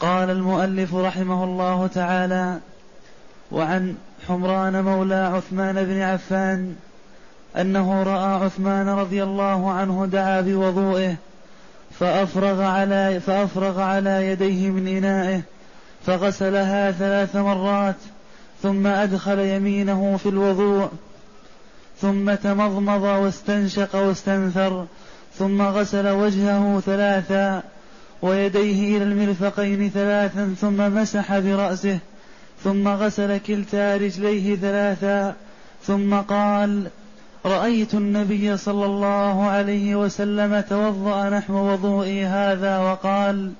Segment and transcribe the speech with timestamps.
[0.00, 2.58] قال المؤلف رحمه الله تعالى
[3.52, 3.94] وعن
[4.28, 6.74] حمران مولى عثمان بن عفان
[7.56, 11.14] أنه رأى عثمان رضي الله عنه دعا بوضوئه
[12.00, 15.40] فأفرغ على فأفرغ على يديه من إنائه
[16.06, 17.96] فغسلها ثلاث مرات
[18.62, 20.88] ثم أدخل يمينه في الوضوء
[22.00, 24.86] ثم تمضمض واستنشق واستنثر
[25.38, 27.62] ثم غسل وجهه ثلاثا
[28.22, 31.98] ويديه إلى المرفقين ثلاثا ثم مسح برأسه
[32.64, 35.34] ثم غسل كلتا رجليه ثلاثا
[35.82, 36.88] ثم قال
[37.46, 43.52] رأيت النبي صلى الله عليه وسلم توضأ نحو وضوئي هذا وقال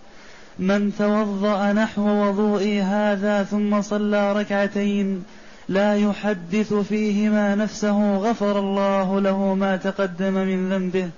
[0.59, 5.25] من توضأ نحو وضوئي هذا ثم صلى ركعتين
[5.69, 11.11] لا يحدث فيهما نفسه غفر الله له ما تقدم من ذنبه.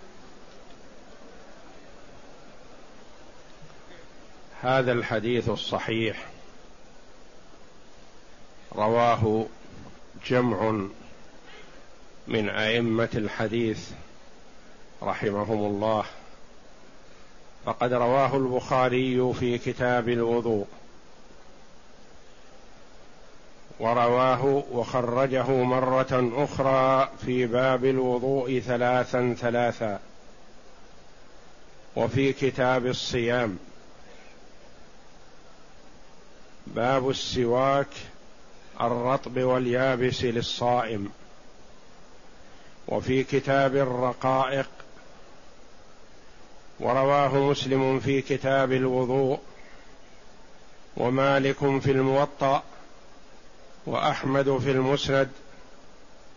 [4.63, 6.27] هذا الحديث الصحيح.
[8.77, 9.47] رواه
[10.27, 10.87] جمع
[12.29, 13.91] من أئمة الحديث
[15.03, 16.05] رحمهم الله.
[17.65, 20.67] فقد رواه البخاري في كتاب الوضوء.
[23.81, 30.01] ورواه وخرجه مرة أخرى في باب الوضوء ثلاثا ثلاثا.
[31.97, 33.59] وفي كتاب الصيام.
[36.75, 37.89] باب السواك
[38.81, 41.11] الرطب واليابس للصائم.
[42.89, 44.69] وفي كتاب الرقائق
[46.81, 49.39] ورواه مسلم في كتاب الوضوء
[50.97, 52.63] ومالك في الموطأ
[53.87, 55.29] وأحمد في المسند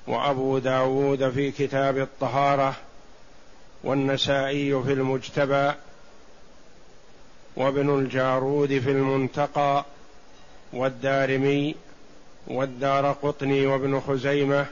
[0.08, 2.76] وأبو داود في كتاب الطهارة
[3.84, 5.72] والنسائي في المجتبى
[7.56, 9.86] وابن الجارود في المنتقى
[10.74, 11.76] والدارمي
[12.48, 14.66] والدار قطني وابن خزيمة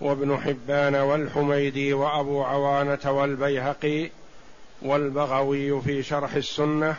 [0.00, 4.10] وابن حبان والحميدي وأبو عوانة والبيهقي
[4.82, 6.96] والبغوي في شرح السنة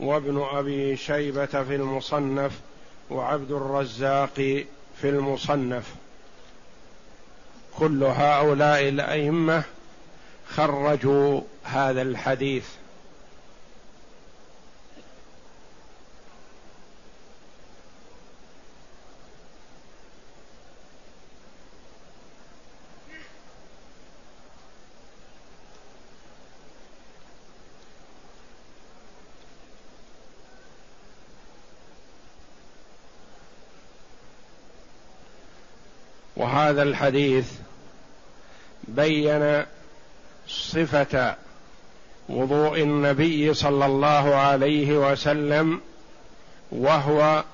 [0.00, 2.52] وابن أبي شيبة في المصنف
[3.10, 4.34] وعبد الرزاق
[5.00, 5.94] في المصنف.
[7.78, 9.62] كل هؤلاء الأئمة
[10.48, 12.66] خرجوا هذا الحديث.
[36.68, 37.52] وهذا الحديث
[38.88, 39.64] بين
[40.48, 41.34] صفة
[42.28, 45.80] وضوء النبي صلى الله عليه وسلم
[46.72, 47.44] وهو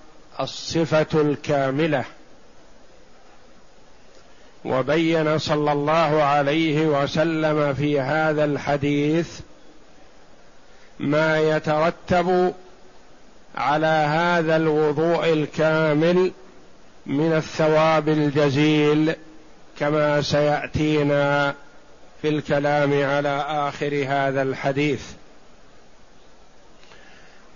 [0.40, 2.04] الصفة الكاملة.
[4.64, 9.40] وبين صلى الله عليه وسلم في هذا الحديث
[10.98, 12.54] ما يترتب
[13.54, 16.32] على هذا الوضوء الكامل
[17.06, 19.14] من الثواب الجزيل
[19.78, 21.54] كما سيأتينا
[22.22, 25.02] في الكلام على آخر هذا الحديث.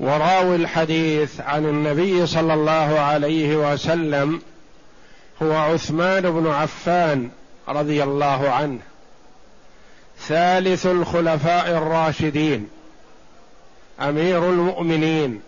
[0.01, 4.43] وراوي الحديث عن النبي صلى الله عليه وسلم
[5.43, 7.31] هو عثمان بن عفان
[7.69, 8.79] رضي الله عنه
[10.19, 12.69] ثالث الخلفاء الراشدين
[14.01, 15.41] أمير المؤمنين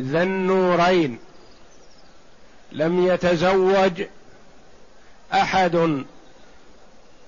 [0.00, 1.18] ذا النورين
[2.72, 4.02] لم يتزوج
[5.32, 6.04] أحد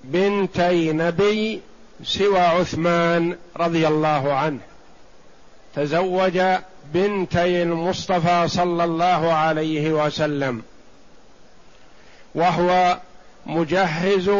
[0.03, 1.61] بنتي نبي
[2.03, 4.59] سوى عثمان رضي الله عنه.
[5.75, 6.41] تزوج
[6.93, 10.63] بنتي المصطفى صلى الله عليه وسلم.
[12.35, 12.97] وهو
[13.45, 14.31] مجهز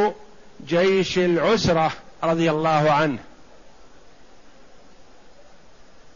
[0.68, 1.92] جيش العسرة
[2.24, 3.20] رضي الله عنه.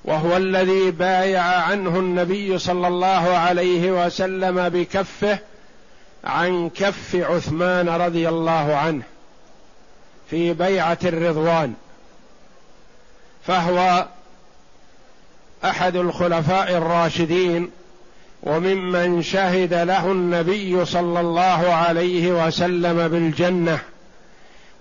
[0.04, 5.40] وهو الذي بايع عنه النبي صلى الله عليه وسلم بكفه
[6.24, 9.04] عن كف عثمان رضي الله عنه
[10.30, 11.74] في بيعة الرضوان.
[13.48, 14.08] فهو
[15.66, 17.72] أحد الخلفاء الراشدين
[18.44, 23.80] وممن شهد له النبي صلى الله عليه وسلم بالجنة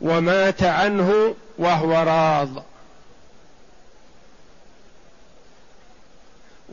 [0.01, 2.63] ومات عنه وهو راض.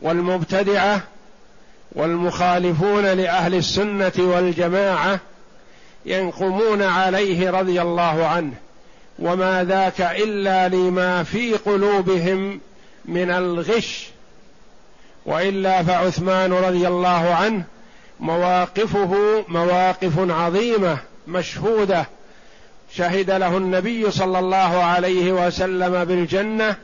[0.02, 1.00] والمبتدعة
[1.92, 5.20] والمخالفون لأهل السنة والجماعة
[6.06, 8.52] ينقمون عليه رضي الله عنه
[9.18, 12.60] وما ذاك إلا لما في قلوبهم
[13.04, 14.08] من الغش
[15.26, 17.64] وإلا فعثمان رضي الله عنه
[18.20, 22.06] مواقفه مواقف عظيمة مشهودة
[22.92, 26.76] شهد له النبي صلى الله عليه وسلم بالجنة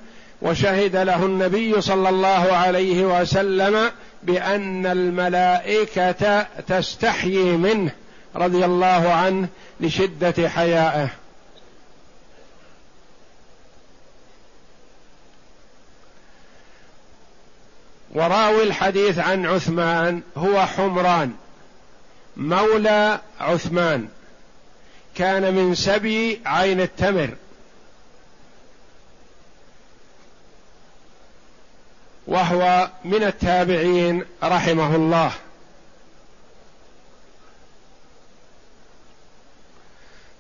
[0.43, 3.91] وشهد له النبي صلى الله عليه وسلم
[4.23, 7.91] بأن الملائكة تستحيي منه
[8.37, 9.49] رضي الله عنه
[9.81, 11.09] لشدة حيائه.
[18.15, 21.33] وراوي الحديث عن عثمان هو حمران
[22.37, 24.09] مولى عثمان.
[25.15, 27.31] كان من سبي عين التمر.
[32.27, 35.33] وهو من التابعين رحمه الله.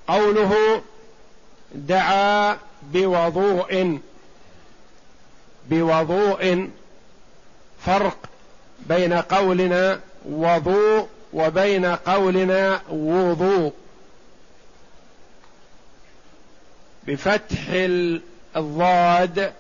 [0.09, 0.83] قوله
[1.75, 3.99] دعا بوضوء
[5.71, 6.71] بوضوء
[7.87, 8.17] فرق
[8.81, 13.73] بين قولنا وضوء وبين قولنا وضوء.
[17.07, 17.59] بفتح
[18.57, 19.53] الضاد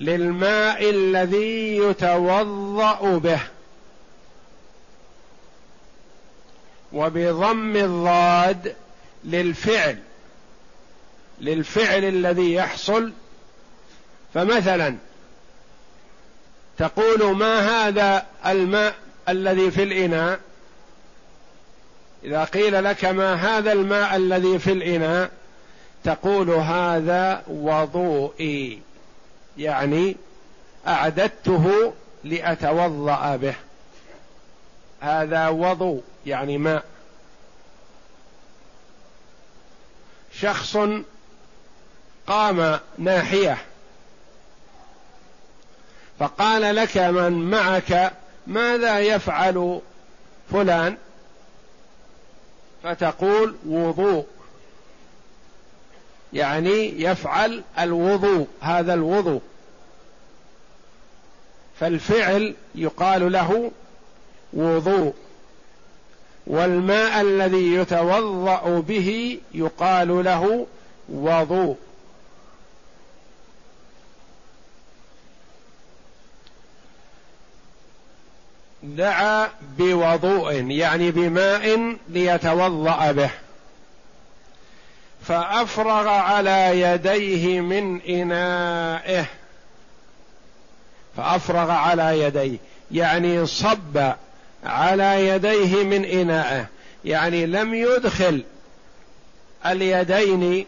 [0.00, 3.40] للماء الذي يتوضأ به.
[6.92, 8.76] وبضم الضاد
[9.24, 9.98] للفعل
[11.40, 13.12] للفعل الذي يحصل.
[14.34, 14.96] فمثلا
[16.78, 18.94] تقول ما هذا الماء
[19.28, 20.40] الذي في الإناء؟
[22.24, 25.30] إذا قيل لك ما هذا الماء الذي في الإناء
[26.04, 28.80] تقول هذا وضوئي.
[29.58, 30.16] يعني
[30.86, 31.92] أعددته
[32.24, 33.54] لأتوضأ به.
[35.00, 36.84] هذا وضوء يعني ماء.
[40.32, 40.76] شخص
[42.26, 43.58] قام ناحية
[46.18, 48.12] فقال لك من معك
[48.46, 49.80] ماذا يفعل
[50.52, 50.96] فلان؟
[52.82, 54.26] فتقول وضوء.
[56.34, 59.40] يعني يفعل الوضوء هذا الوضوء.
[61.80, 63.70] فالفعل يقال له
[64.52, 65.14] وضوء.
[66.46, 70.66] والماء الذي يتوضأ به يقال له
[71.08, 71.76] وضوء.
[78.82, 79.48] دعا
[79.78, 83.30] بوضوء يعني بماء ليتوضأ به.
[85.24, 89.26] فأفرغ على يديه من إنائه.
[91.16, 92.58] فأفرغ على يديه.
[92.90, 94.12] يعني صب
[94.64, 96.66] على يديه من إنائه.
[97.04, 98.44] يعني لم يدخل
[99.66, 100.66] اليدين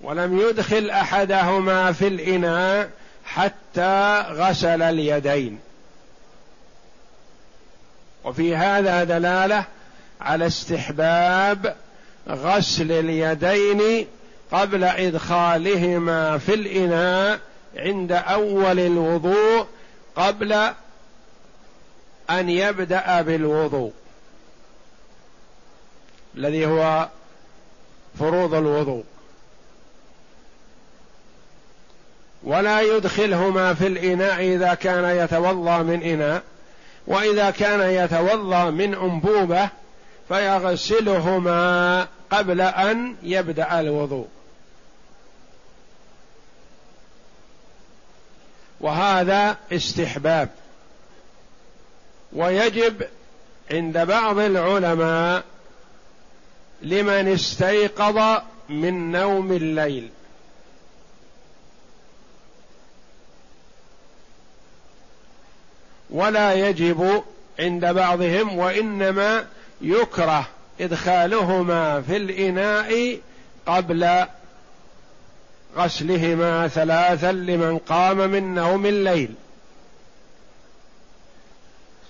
[0.00, 2.90] ولم يدخل أحدهما في الإناء
[3.24, 5.58] حتى غسل اليدين.
[8.24, 9.64] وفي هذا دلالة
[10.20, 11.76] على استحباب
[12.30, 14.06] غسل اليدين
[14.52, 17.40] قبل إدخالهما في الإناء
[17.76, 19.66] عند أول الوضوء
[20.16, 20.52] قبل
[22.30, 23.92] أن يبدأ بالوضوء.
[26.36, 27.08] الذي هو
[28.18, 29.04] فروض الوضوء.
[32.42, 36.42] ولا يدخلهما في الإناء إذا كان يتوضأ من إناء
[37.06, 39.68] وإذا كان يتوضأ من أنبوبة
[40.28, 44.28] فيغسلهما قبل أن يبدأ الوضوء.
[48.80, 50.48] وهذا استحباب.
[52.32, 53.08] ويجب
[53.70, 55.44] عند بعض العلماء
[56.82, 60.10] لمن استيقظ من نوم الليل.
[66.10, 67.24] ولا يجب
[67.58, 69.46] عند بعضهم وإنما
[69.80, 70.48] يكره
[70.80, 73.20] إدخالهما في الإناء
[73.66, 74.26] قبل
[75.76, 79.34] غسلهما ثلاثا لمن قام من نوم الليل.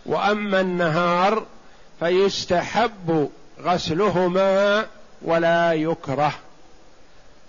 [0.06, 1.46] وأما النهار
[2.00, 4.86] فيستحب غسلهما
[5.22, 6.34] ولا يكره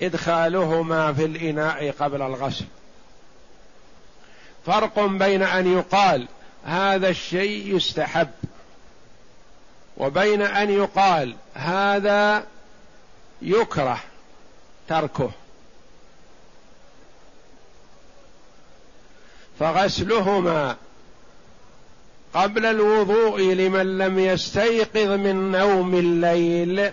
[0.01, 2.65] إدخالهما في الإناء قبل الغسل.
[4.65, 6.27] فرق بين أن يقال
[6.65, 8.29] هذا الشيء يستحب
[9.99, 12.43] وبين أن يقال هذا
[13.41, 13.99] يكره
[14.87, 15.31] تركه.
[19.59, 20.75] فغسلهما
[22.33, 26.91] قبل الوضوء لمن لم يستيقظ من نوم الليل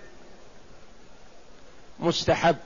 [2.00, 2.56] مستحب.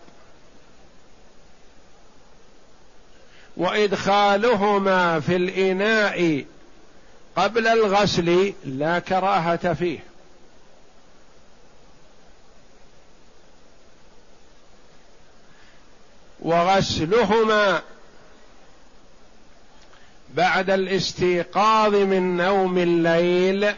[3.56, 6.44] وإدخالهما في الإناء
[7.36, 10.09] قبل الغسل لا كراهة فيه.
[16.42, 17.82] وغسلهما
[20.34, 23.74] بعد الاستيقاظ من نوم الليل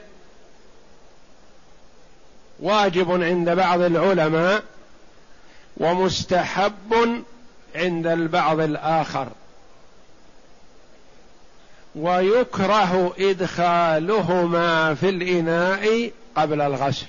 [2.60, 4.62] واجب عند بعض العلماء
[5.76, 7.22] ومستحب
[7.74, 9.28] عند البعض الآخر.
[11.94, 17.06] ويكره إدخالهما في الإناء قبل الغسل.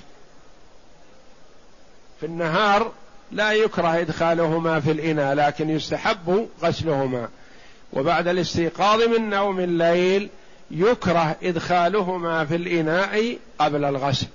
[2.20, 2.92] في النهار
[3.34, 7.28] لا يكره إدخالهما في الإناء لكن يستحب غسلهما.
[7.92, 10.28] وبعد الاستيقاظ من نوم الليل
[10.70, 14.26] يكره إدخالهما في الإناء قبل الغسل.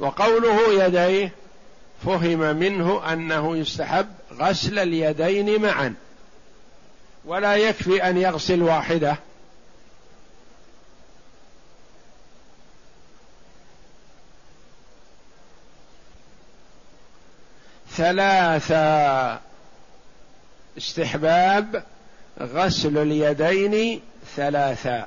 [0.00, 1.32] وقوله يديه
[2.04, 4.06] فهم منه أنه يستحب
[4.38, 5.94] غسل اليدين معا.
[7.24, 9.16] ولا يكفي أن يغسل واحدة.
[17.98, 19.40] ثلاثا
[20.78, 21.84] استحباب.
[22.40, 24.00] غسل اليدين
[24.36, 25.06] ثلاثا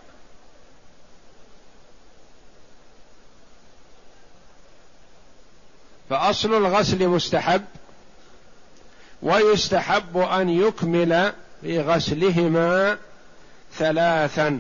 [6.10, 7.66] فأصل الغسل مستحب.
[9.22, 12.98] ويستحب أن يكمل في غسلهما
[13.78, 14.60] ثلاثا.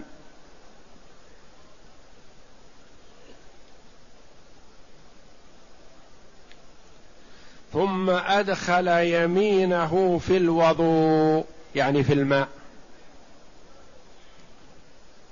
[7.73, 12.47] ثم أدخل يمينه في الوضوء يعني في الماء.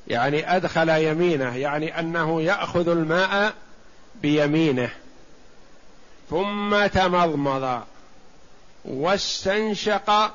[0.07, 3.53] يعني أدخل يمينه يعني أنه يأخذ الماء
[4.21, 4.89] بيمينه.
[6.29, 7.81] ثم تمضمض
[8.85, 10.33] واستنشق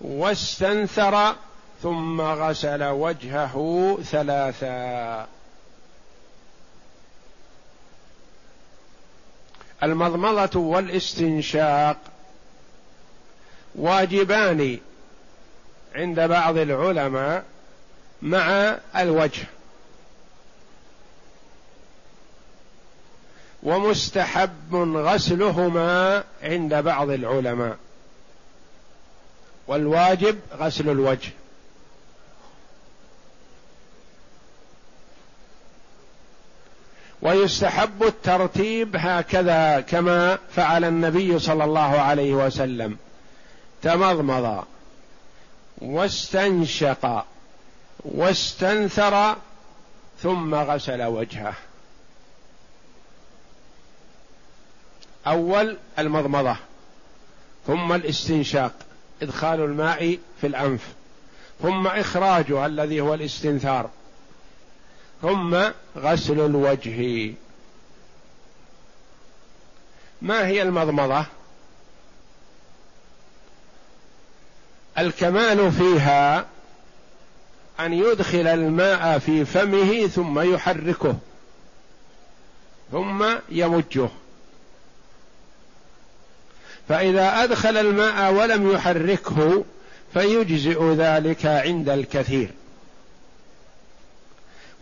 [0.00, 1.34] واستنثر
[1.82, 5.26] ثم غسل وجهه ثلاثا.
[9.82, 11.96] المضمضة والاستنشاق
[13.74, 14.78] واجبان
[15.94, 17.44] عند بعض العلماء
[18.22, 19.44] مع الوجه.
[23.62, 27.76] ومستحب غسلهما عند بعض العلماء.
[29.66, 31.30] والواجب غسل الوجه.
[37.22, 42.96] ويستحب الترتيب هكذا كما فعل النبي صلى الله عليه وسلم.
[43.82, 44.64] تمضمض
[45.78, 47.24] واستنشق
[48.00, 49.36] واستنثر
[50.22, 51.54] ثم غسل وجهه.
[55.26, 56.56] أول المضمضة
[57.66, 58.72] ثم الاستنشاق
[59.22, 60.88] إدخال الماء في الأنف
[61.62, 63.90] ثم اخراجه الذي هو الاستنثار.
[65.22, 65.56] ثم
[65.96, 67.32] غسل الوجه.
[70.22, 71.24] ما هي المضمضة؟
[74.98, 76.46] الكمال فيها
[77.80, 81.16] أن يدخل الماء في فمه ثم يحركه
[82.92, 84.08] ثم يمجه.
[86.88, 89.64] فإذا أدخل الماء ولم يحركه
[90.12, 92.50] فيجزئ ذلك عند الكثير.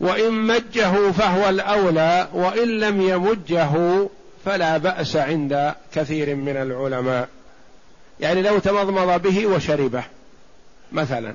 [0.01, 4.07] وإن مجه فهو الأولى وإن لم يمجه
[4.45, 7.29] فلا بأس عند كثير من العلماء.
[8.19, 10.03] يعني لو تمضمض به وشربه
[10.91, 11.33] مثلا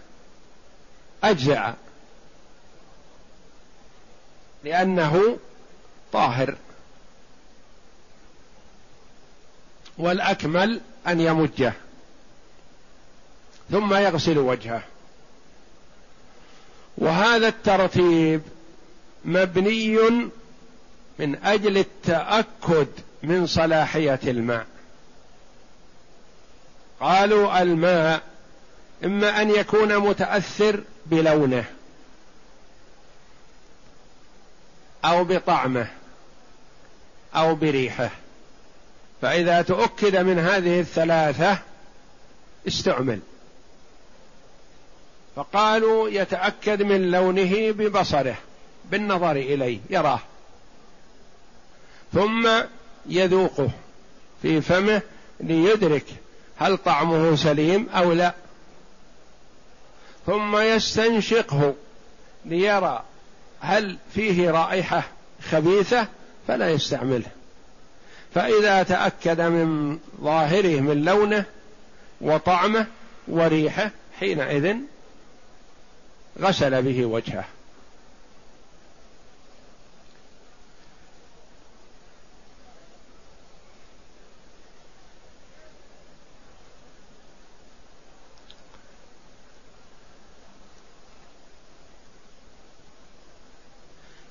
[1.24, 1.72] أجزع
[4.64, 5.38] لأنه
[6.12, 6.54] طاهر
[9.98, 11.72] والأكمل أن يمجه
[13.70, 14.82] ثم يغسل وجهه.
[16.98, 18.42] وهذا الترتيب
[19.26, 19.98] مبني
[21.18, 22.86] من أجل التأكد
[23.22, 24.66] من صلاحية الماء.
[27.00, 28.22] قالوا الماء
[29.04, 31.64] إما أن يكون متأثر بلونه
[35.04, 35.86] أو بطعمه
[37.34, 38.10] أو بريحه
[39.22, 41.58] فإذا تؤكد من هذه الثلاثة
[42.68, 43.20] استعمل.
[45.36, 48.36] فقالوا يتأكد من لونه ببصره.
[48.90, 50.20] بالنظر إليه يراه.
[52.14, 52.48] ثم
[53.06, 53.70] يذوقه
[54.42, 55.02] في فمه
[55.40, 56.04] ليدرك
[56.56, 58.34] هل طعمه سليم أو لا.
[60.26, 61.74] ثم يستنشقه
[62.44, 63.04] ليرى
[63.60, 65.02] هل فيه رائحة
[65.50, 66.06] خبيثة
[66.48, 67.30] فلا يستعمله.
[68.34, 71.44] فإذا تأكد من ظاهره من لونه
[72.20, 72.86] وطعمه
[73.28, 73.90] وريحه
[74.20, 74.76] حينئذ
[76.40, 77.44] غسل به وجهه.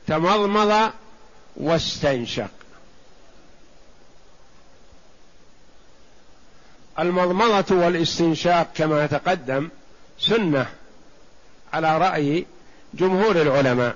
[0.07, 0.91] تمضمض
[1.55, 2.49] واستنشق.
[6.99, 9.69] المضمضة والاستنشاق كما تقدم
[10.19, 10.69] سنة
[11.73, 12.45] على رأي
[12.93, 13.95] جمهور العلماء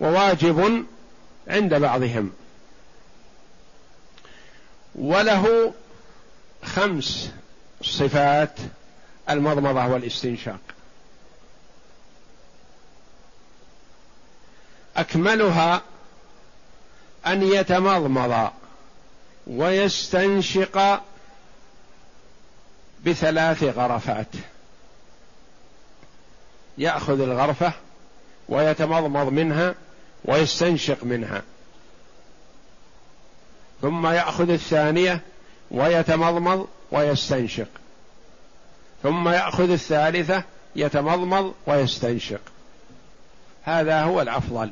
[0.00, 0.86] وواجب
[1.48, 2.32] عند بعضهم.
[4.94, 5.74] وله
[6.64, 7.30] خمس
[7.82, 8.54] صفات
[9.30, 10.60] المضمضة والاستنشاق.
[14.98, 15.82] أكملها
[17.26, 18.50] أن يتمضمض
[19.46, 21.00] ويستنشق
[23.06, 24.26] بثلاث غرفات.
[26.78, 27.72] يأخذ الغرفة
[28.48, 29.74] ويتمضمض منها
[30.24, 31.42] ويستنشق منها.
[33.82, 35.20] ثم يأخذ الثانية
[35.70, 37.68] ويتمضمض ويستنشق.
[39.02, 40.42] ثم يأخذ الثالثة
[40.76, 42.40] يتمضمض ويستنشق.
[43.62, 44.70] هذا هو الأفضل.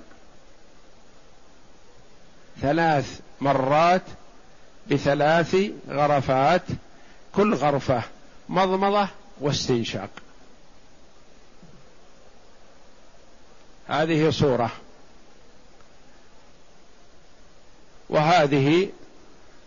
[2.62, 4.02] ثلاث مرات
[4.90, 5.56] بثلاث
[5.88, 6.62] غرفات
[7.34, 8.02] كل غرفة
[8.48, 9.08] مضمضة
[9.40, 10.10] واستنشاق.
[13.88, 14.70] هذه صورة.
[18.08, 18.88] وهذه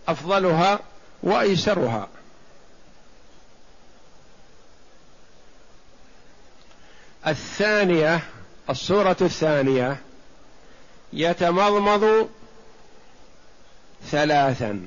[0.08, 0.80] أفضلها
[1.24, 2.08] وأيسرها.
[7.28, 8.24] الثانية
[8.70, 9.98] الصورة الثانية
[11.14, 12.30] يتمضمض
[14.06, 14.86] ثلاثا.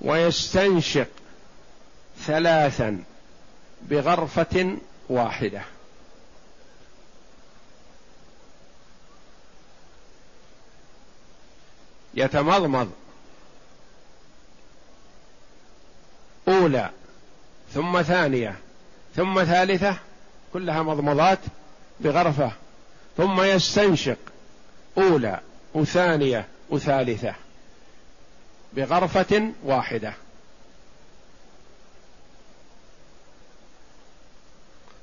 [0.00, 1.08] ويستنشق
[2.26, 3.04] ثلاثا
[3.82, 4.76] بغرفة
[5.08, 5.62] واحدة.
[12.14, 12.92] يتمضمض.
[16.48, 16.90] أولى.
[17.74, 18.56] ثم ثانية.
[19.16, 19.96] ثم ثالثة.
[20.52, 21.38] كلها مضمضات
[22.00, 22.52] بغرفة.
[23.16, 24.18] ثم يستنشق.
[24.98, 25.40] أولى.
[25.74, 26.46] وثانية.
[26.70, 27.34] وثالثة.
[28.76, 30.14] بغرفة واحدة.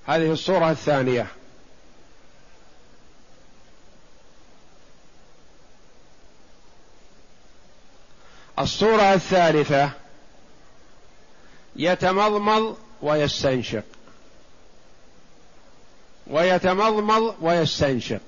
[0.08, 1.28] هذه الصورة الثانية.
[8.60, 9.92] الصورة الثالثة.
[11.76, 13.84] يتمضمض ويستنشق.
[16.28, 18.22] ويتمضمض ويستنشق.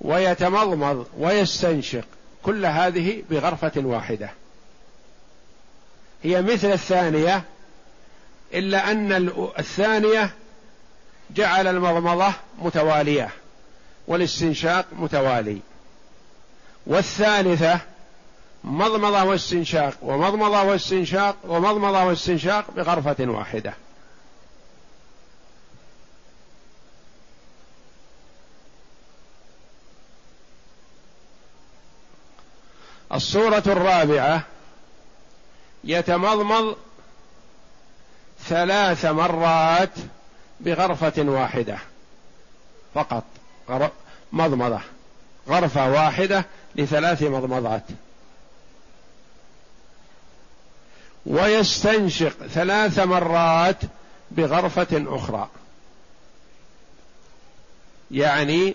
[0.00, 2.04] ويتمضمض ويستنشق.
[2.46, 4.30] كل هذه بغرفة واحدة.
[6.22, 7.42] هي مثل الثانية
[8.54, 9.12] إلا أن
[9.58, 10.30] الثانية
[11.30, 13.30] جعل المضمضة متوالية
[14.06, 15.58] والاستنشاق متوالي.
[16.86, 17.80] والثالثة
[18.64, 23.74] مضمضة واستنشاق ومضمضة واستنشاق ومضمضة واستنشاق بغرفة واحدة.
[33.16, 34.42] الصورة الرابعة
[35.84, 36.76] يتمضمض
[38.44, 39.90] ثلاث مرات
[40.60, 41.78] بغرفة واحدة
[42.94, 43.24] فقط
[44.32, 44.80] مضمضة
[45.48, 46.44] غرفة واحدة
[46.76, 47.82] لثلاث مضمضات.
[51.26, 53.76] ويستنشق ثلاث مرات
[54.30, 55.48] بغرفة أخرى
[58.10, 58.74] يعني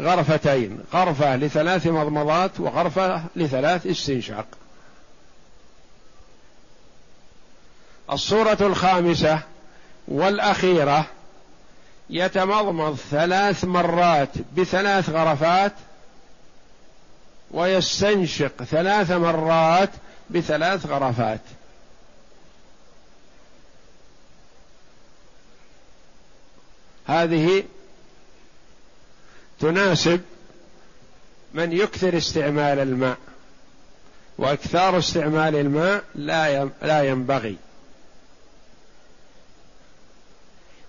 [0.00, 4.46] بغرفتين غرفة لثلاث مضمضات وغرفة لثلاث استنشاق.
[8.12, 9.40] الصورة الخامسة
[10.08, 11.06] والأخيرة
[12.10, 15.72] يتمضمض ثلاث مرات بثلاث غرفات
[17.50, 19.90] ويستنشق ثلاث مرات
[20.30, 21.40] بثلاث غرفات.
[27.06, 27.64] هذه
[29.60, 30.20] تناسب
[31.54, 33.16] من يكثر استعمال الماء
[34.38, 36.04] وأكثار استعمال الماء
[36.82, 37.56] لا ينبغي.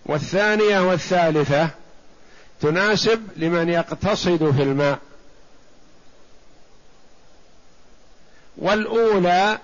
[0.06, 1.70] والثانية والثالثة
[2.62, 5.00] تناسب لمن يقتصد في الماء.
[8.58, 9.60] والأولى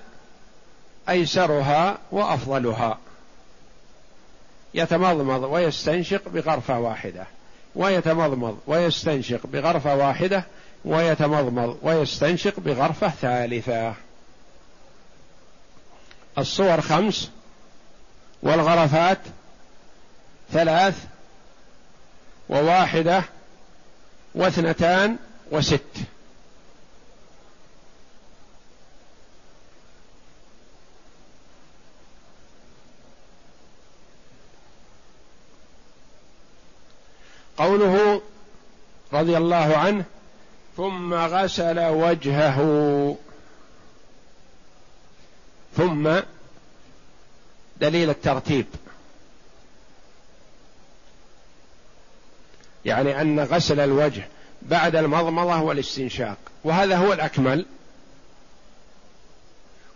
[1.10, 2.98] أيسرها وأفضلها.
[4.74, 7.28] يتمضمض ويستنشق بغرفة واحدة.
[7.78, 10.44] ويتمضمض ويستنشق بغرفة واحدة
[10.86, 13.94] ويتمضمض ويستنشق بغرفة ثالثة.
[16.38, 17.30] الصور خمس
[18.44, 19.20] والغرفات
[20.52, 21.04] ثلاث
[22.50, 23.24] وواحدة
[24.36, 25.18] واثنتان
[25.52, 25.82] وست.
[37.58, 38.22] قوله
[39.14, 40.06] رضي الله عنه
[40.78, 43.16] ثم غسل وجهه.
[45.78, 46.10] ثم
[47.78, 48.66] دليل الترتيب.
[52.86, 54.28] يعني أن غسل الوجه
[54.62, 56.38] بعد المضمضة والاستنشاق.
[56.64, 57.66] وهذا هو الأكمل.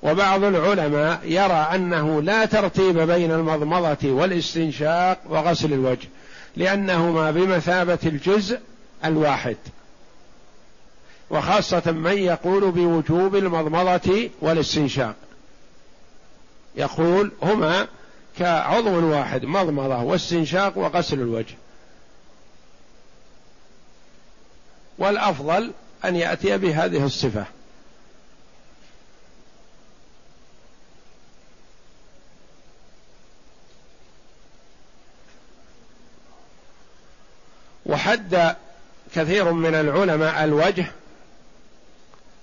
[0.03, 6.07] وبعض العلماء يرى أنه لا ترتيب بين المضمضة والاستنشاق وغسل الوجه.
[6.55, 8.59] لأنهما بمثابة الجزء
[9.05, 9.57] الواحد.
[11.29, 15.15] وخاصة من يقول بوجوب المضمضة والاستنشاق.
[16.75, 17.87] يقول هما
[18.37, 21.55] كعضو واحد مضمضة واستنشاق وغسل الوجه.
[24.97, 25.71] والأفضل
[26.05, 27.45] أن يأتي بهذه الصفة.
[38.01, 38.55] وحد
[39.15, 40.85] كثير من العلماء الوجه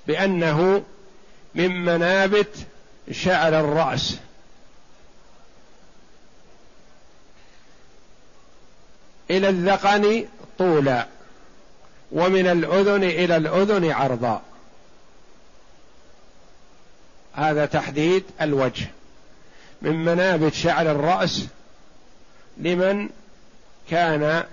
[0.07, 0.85] بأنه
[1.55, 2.57] من منابت
[3.11, 4.17] شعر الرأس.
[9.31, 10.27] إلى الذقن
[10.59, 11.07] طولا
[12.13, 14.43] ومن الأذن إلى الأذن عرضا.
[17.33, 18.87] هذا تحديد الوجه.
[19.83, 21.45] من منابت شعر الرأس
[22.57, 23.09] لمن
[23.91, 24.45] كان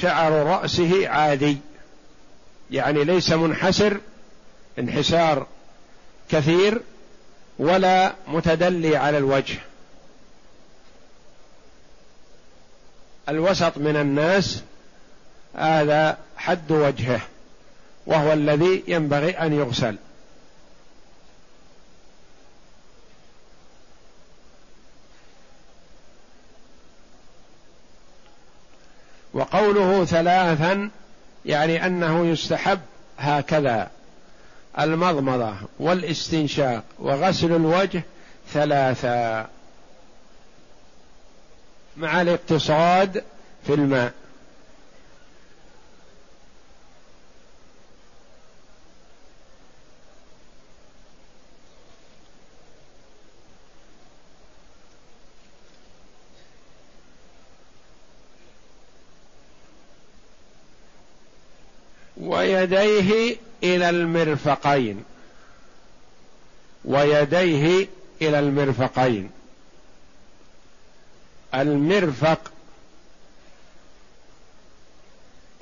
[0.00, 1.58] شعر رأسه عادي.
[2.70, 4.00] يعني ليس منحسر
[4.78, 5.46] انحسار
[6.30, 6.80] كثير
[7.58, 9.58] ولا متدلي على الوجه.
[13.28, 14.62] الوسط من الناس
[15.54, 17.20] هذا حد وجهه
[18.06, 19.96] وهو الذي ينبغي أن يغسل.
[29.34, 30.90] وقوله ثلاثا
[31.44, 32.80] يعني أنه يستحب
[33.18, 33.90] هكذا.
[34.78, 38.02] المضمضة والاستنشاق وغسل الوجه
[38.52, 39.48] ثلاثا
[41.96, 43.24] مع الاقتصاد
[43.66, 44.12] في الماء.
[62.42, 65.04] ويديه إلى المرفقين.
[66.84, 67.88] ويديه
[68.22, 69.30] إلى المرفقين.
[71.54, 72.38] المرفق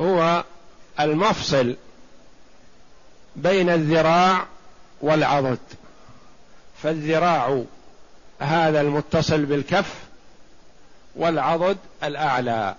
[0.01, 0.45] هو
[1.01, 1.77] المفصل
[3.37, 4.47] بين الذراع
[5.01, 5.59] والعضد.
[6.83, 7.63] فالذراع
[8.39, 9.95] هذا المتصل بالكف
[11.17, 12.75] والعضد الأعلى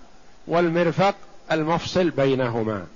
[0.46, 1.14] والمرفق
[1.52, 2.86] المفصل بينهما.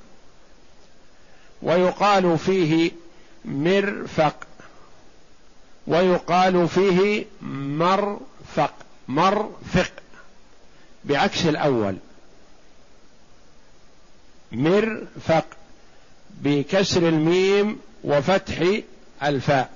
[1.63, 2.91] ويقال فيه
[3.45, 4.37] مرفق.
[5.87, 8.75] ويقال فيه مرفق.
[9.09, 9.93] مرفق.
[11.05, 11.97] بعكس الأول.
[14.53, 15.47] مرفق.
[16.31, 18.81] بكسر الميم وفتح
[19.23, 19.71] الفاء.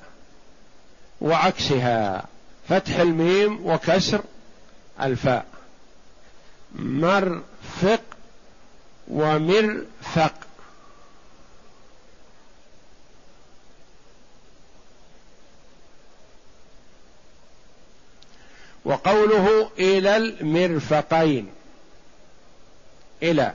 [1.21, 2.27] وعكسها.
[2.69, 4.21] فتح الميم وكسر
[5.01, 5.47] الفاء.
[6.75, 8.01] مرفق
[9.09, 10.35] ومرفق.
[18.85, 21.51] وقوله إلى المرفقين.
[23.23, 23.55] إلى.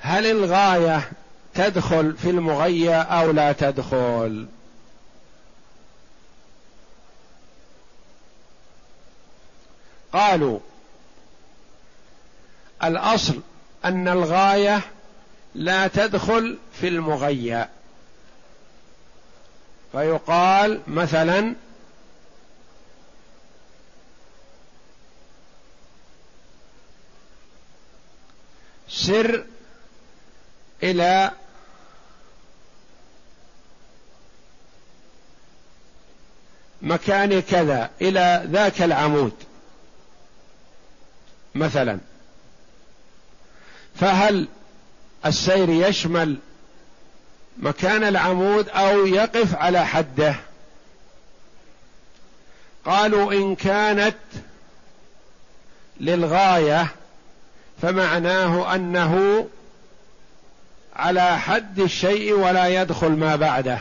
[0.00, 1.10] هل الغاية
[1.54, 4.46] تدخل في المغية أو لا تدخل؟
[10.12, 10.58] قالوا
[12.84, 13.40] الأصل
[13.84, 14.80] أن الغاية
[15.54, 17.68] لا تدخل في المغيّة.
[19.92, 21.54] فيقال مثلا
[29.06, 29.44] سر
[30.82, 31.30] إلى
[36.82, 39.32] مكان كذا إلى ذاك العمود
[41.54, 41.98] مثلا.
[44.00, 44.48] فهل
[45.26, 46.38] السير يشمل
[47.58, 50.34] مكان العمود أو يقف على حده؟
[52.84, 54.16] قالوا إن كانت
[56.00, 56.97] للغاية
[57.82, 59.46] فمعناه أنه
[60.96, 63.78] على حد الشيء ولا يدخل ما بعده.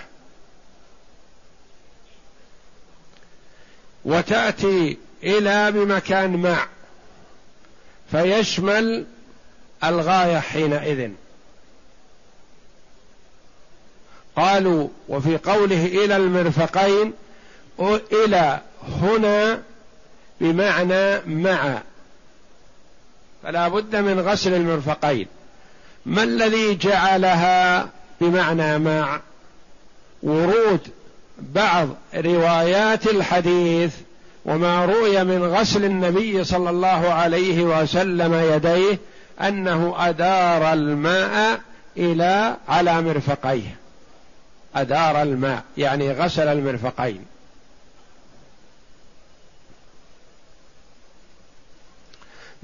[4.06, 6.68] وتأتي إلى بمكان مع
[8.12, 9.06] فيشمل
[9.84, 11.12] الغاية حينئذ.
[14.36, 17.14] قالوا وفي قوله إلى المرفقين
[18.12, 18.62] إلى
[19.02, 19.64] هنا
[20.42, 21.82] بمعنى مع.
[23.44, 25.28] فلا بد من غسل المرفقين.
[26.06, 27.90] ما الذي جعلها
[28.22, 29.20] بمعنى مع
[30.24, 30.80] ورود
[31.40, 33.96] بعض روايات الحديث
[34.46, 39.00] وما روي من غسل النبي صلى الله عليه وسلم يديه
[39.42, 41.60] أنه أدار الماء
[41.98, 43.76] إلى على مرفقيه.
[44.76, 47.26] أدار الماء يعني غسل المرفقين.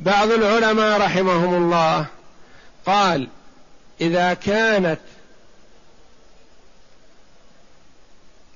[0.05, 2.05] بعض العلماء رحمهم الله
[2.85, 3.27] قال
[4.01, 4.99] إذا كانت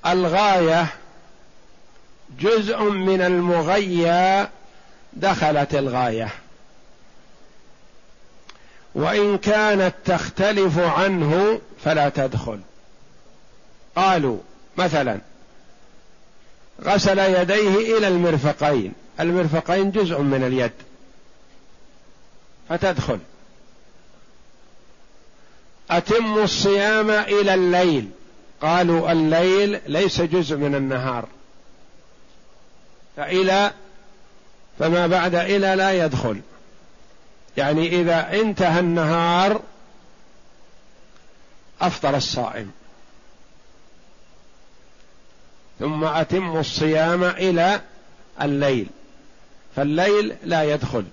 [0.06, 0.88] الغاية
[2.40, 4.48] جزء من المغيى
[5.14, 6.30] دخلت الغاية.
[8.96, 12.60] وإن كانت تختلف عنه فلا تدخل.
[13.96, 14.38] قالوا
[14.78, 15.20] مثلا
[16.84, 18.94] غسل يديه إلى المرفقين.
[19.20, 20.87] المرفقين جزء من اليد.
[22.70, 23.20] فتدخل.
[25.90, 28.10] أتم الصيام إلى الليل.
[28.62, 31.28] قالوا الليل ليس جزء من النهار.
[33.18, 33.72] فإلى
[34.80, 36.42] فما بعد إلى لا يدخل.
[37.58, 39.62] يعني إذا انتهى النهار
[41.82, 42.72] أفطر الصائم.
[45.80, 47.82] ثم أتم الصيام إلى
[48.42, 48.88] الليل.
[49.76, 51.06] فالليل لا يدخل.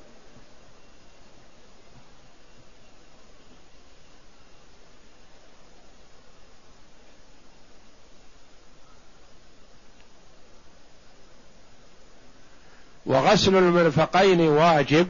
[13.14, 15.08] وغسل المرفقين واجب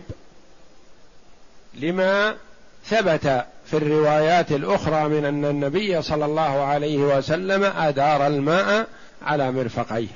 [1.75, 2.37] لما
[2.87, 8.89] ثبت في الروايات الأخرى من أن النبي صلى الله عليه وسلم أدار الماء
[9.23, 10.09] على مرفقيه.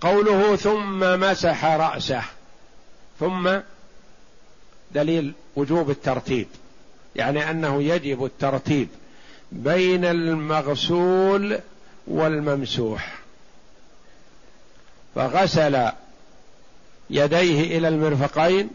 [0.00, 2.22] قوله ثم مسح رأسه
[3.20, 3.50] ثم
[4.94, 6.46] دليل وجوب الترتيب
[7.16, 8.88] يعني أنه يجب الترتيب.
[9.52, 11.60] بين المغسول
[12.06, 13.18] والممسوح.
[15.14, 15.88] فغسل
[17.10, 18.70] يديه إلى المرفقين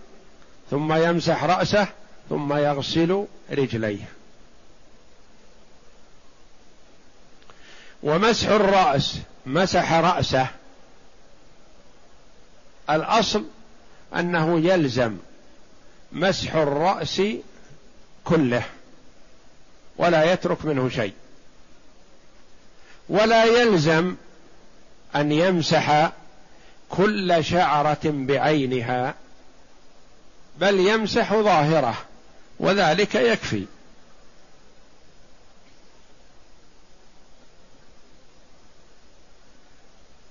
[0.71, 1.87] ثم يمسح رأسه
[2.29, 4.09] ثم يغسل رجليه.
[8.03, 10.47] ومسح الرأس مسح رأسه.
[12.89, 13.45] الأصل
[14.15, 15.17] أنه يلزم
[16.11, 17.21] مسح الرأس
[18.23, 18.63] كله.
[19.97, 21.13] ولا يترك منه شيء.
[23.09, 24.15] ولا يلزم
[25.15, 26.11] أن يمسح
[26.89, 29.15] كل شعرة بعينها
[30.57, 31.95] بل يمسح ظاهره
[32.59, 33.65] وذلك يكفي.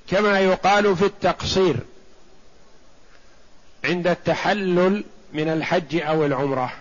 [0.08, 1.76] كما يقال في التقصير
[3.84, 6.72] عند التحلل من الحج أو العمرة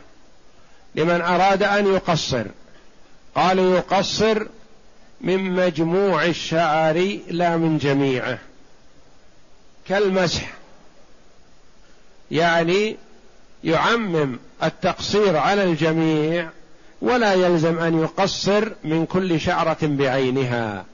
[0.96, 2.46] لمن أراد أن يقصر.
[3.36, 4.48] قال يقصر
[5.22, 8.40] من مجموع الشعر لا من جميعه.
[9.88, 10.54] كالمسح.
[12.32, 12.98] يعني
[13.64, 16.50] يعمم التقصير على الجميع
[17.02, 20.86] ولا يلزم أن يقصر من كل شعرة بعينها.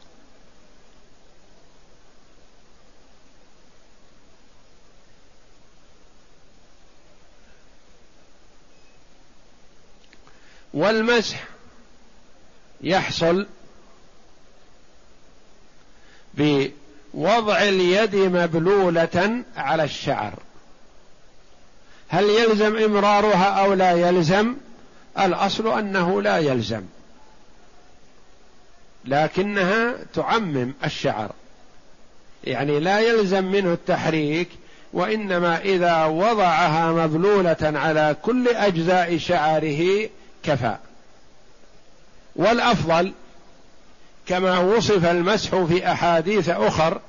[10.74, 11.57] والمسح.
[12.82, 13.46] يحصل
[16.34, 20.34] بوضع اليد مبلولة على الشعر.
[22.08, 24.56] هل يلزم إمرارها أو لا يلزم؟
[25.20, 26.84] الأصل أنه لا يلزم.
[29.06, 31.32] لكنها تعمم الشعر.
[32.44, 34.50] يعني لا يلزم منه التحريك
[34.94, 40.10] وإنما إذا وضعها مبلولة على كل أجزاء شعره
[40.44, 40.76] كفى.
[42.38, 43.14] والأفضل
[44.28, 47.02] كما وصف المسح في أحاديث أخر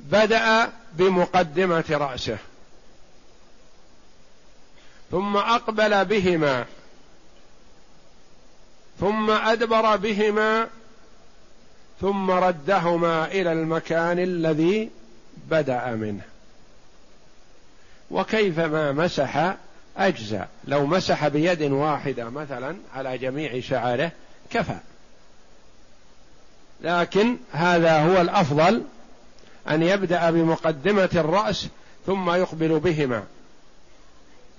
[0.00, 2.38] بدأ بمقدمة رأسه
[5.10, 6.64] ثم أقبل بهما
[9.00, 10.68] ثم أدبر بهما
[12.00, 14.90] ثم ردهما إلى المكان الذي
[15.50, 16.22] بدأ منه.
[18.10, 19.54] وكيفما مسح
[19.96, 24.12] اجزا لو مسح بيد واحدة مثلا على جميع شعره
[24.50, 24.78] كفى.
[26.80, 28.82] لكن هذا هو الأفضل
[29.68, 31.68] أن يبدأ بمقدمة الرأس
[32.06, 33.24] ثم يقبل بهما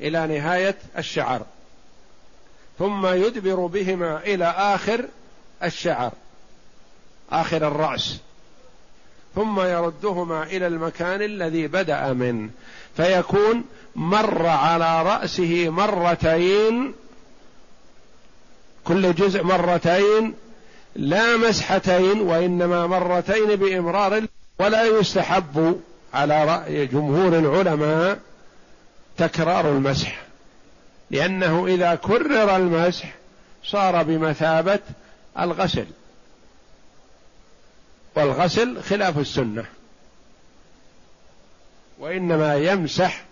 [0.02, 1.46] إلى نهاية الشعر
[2.80, 5.06] ثم يدبر بهما إلى آخر
[5.63, 6.12] الشعر
[7.32, 8.17] آخر الرأس
[9.36, 12.50] ثم يردهما إلى المكان الذي بدأ منه.
[12.97, 13.63] فيكون
[13.95, 16.93] مر على رأسه مرتين
[18.84, 20.34] كل جزء مرتين
[20.95, 24.23] لا مسحتين وإنما مرتين بإمرار
[24.60, 25.79] ولا يستحب
[26.13, 28.19] على رأي جمهور العلماء
[29.17, 30.21] تكرار المسح.
[31.12, 33.13] لأنه إذا كرر المسح
[33.63, 34.79] صار بمثابة
[35.39, 35.86] الغسل.
[38.15, 39.65] والغسل خلاف السنة.
[41.99, 43.23] وإنما يمسح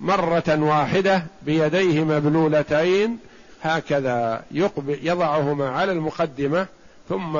[0.00, 3.18] مرة واحدة بيديه مبلولتين
[3.62, 4.44] هكذا
[4.86, 6.66] يضعهما على المقدمة
[7.08, 7.38] ثم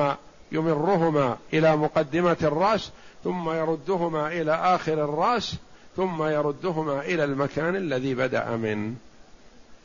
[0.51, 2.91] يمرهما إلى مقدمة الرأس
[3.23, 5.55] ثم يردهما إلى آخر الرأس
[5.95, 8.93] ثم يردهما إلى المكان الذي بدأ منه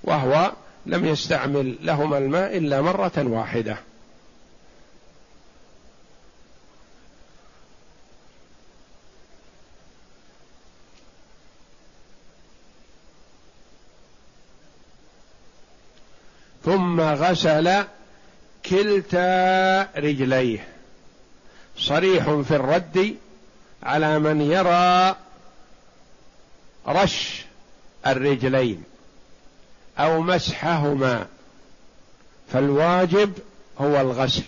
[0.05, 0.53] وهو
[0.87, 3.77] لم يستعمل لهما الماء إلا مرة واحدة.
[16.71, 17.85] ثم غسل
[18.67, 20.69] كلتا رجليه.
[21.79, 23.17] صريح في الرد
[23.83, 25.17] على من يرى
[26.89, 27.45] رش
[28.07, 28.85] الرجلين
[29.99, 31.27] أو مسحهما
[32.53, 33.33] فالواجب
[33.79, 34.43] هو الغسل.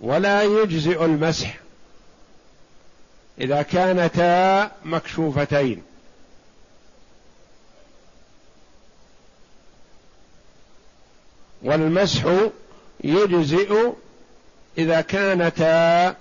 [0.00, 1.56] ولا يجزئ المسح
[3.40, 5.82] إذا كانتا مكشوفتين.
[11.62, 12.24] والمسح
[13.04, 13.92] يجزئ
[14.78, 16.16] إذا كانتا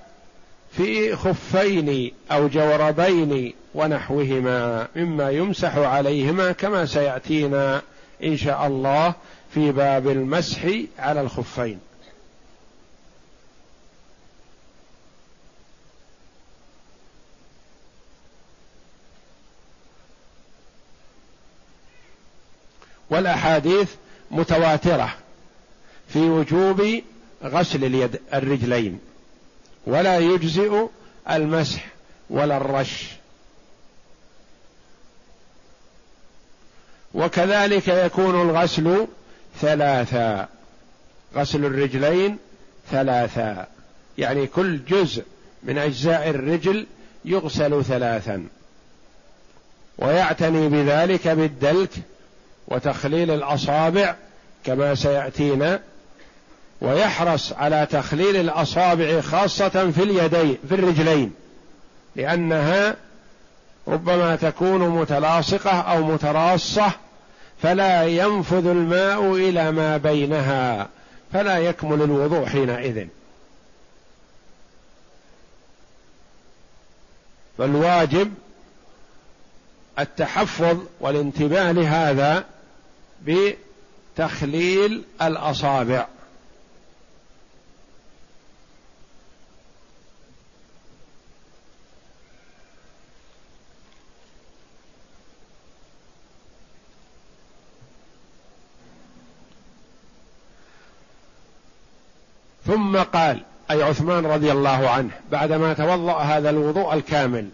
[0.71, 7.81] في خفين أو جوربين ونحوهما مما يمسح عليهما كما سيأتينا
[8.23, 9.13] إن شاء الله
[9.53, 10.59] في باب المسح
[10.99, 11.79] على الخفين.
[23.09, 23.91] والأحاديث
[24.31, 25.24] متواترة.
[26.09, 27.01] في وجوب
[27.43, 28.99] غسل اليد الرجلين.
[29.87, 30.85] ولا يجزئ
[31.29, 31.85] المسح
[32.29, 33.07] ولا الرش.
[37.13, 39.07] وكذلك يكون الغسل
[39.61, 40.47] ثلاثا.
[41.35, 42.37] غسل الرجلين
[42.91, 43.67] ثلاثا.
[44.17, 45.23] يعني كل جزء
[45.63, 46.87] من أجزاء الرجل
[47.25, 48.47] يغسل ثلاثا.
[49.97, 51.89] ويعتني بذلك بالدلك
[52.67, 54.15] وتخليل الأصابع
[54.65, 55.81] كما سيأتينا
[56.81, 61.33] ويحرص على تخليل الأصابع خاصة في اليدين في الرجلين.
[62.15, 62.95] لأنها
[63.87, 66.91] ربما تكون متلاصقة أو متراصة
[67.61, 70.87] فلا ينفذ الماء إلى ما بينها
[71.33, 73.07] فلا يكمل الوضوء حينئذ.
[77.57, 78.33] فالواجب
[79.99, 82.43] التحفظ والانتباه لهذا
[84.17, 86.07] بتخليل الأصابع.
[102.65, 103.41] ثم قال
[103.71, 107.49] أي عثمان رضي الله عنه بعدما توضأ هذا الوضوء الكامل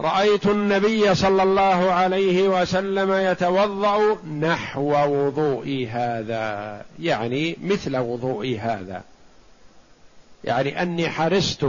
[0.00, 9.02] رأيت النبي صلى الله عليه وسلم يتوضأ نحو وضوئي هذا يعني مثل وضوئي هذا.
[10.44, 11.66] يعني أني حرصت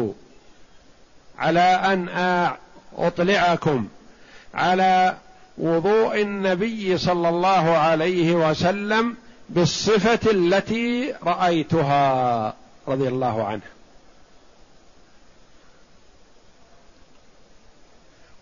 [1.39, 2.09] على أن
[2.97, 3.87] أطلعكم
[4.53, 5.17] على
[5.57, 9.15] وضوء النبي صلى الله عليه وسلم
[9.49, 12.53] بالصفة التي رأيتها
[12.87, 13.61] رضي الله عنه.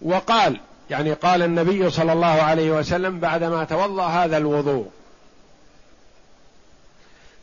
[0.01, 4.89] وقال يعني قال النبي صلى الله عليه وسلم بعدما توضأ هذا الوضوء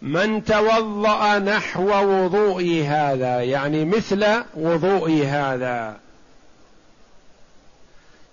[0.02, 5.96] من توضأ نحو وضوئي هذا يعني مثل وضوئي هذا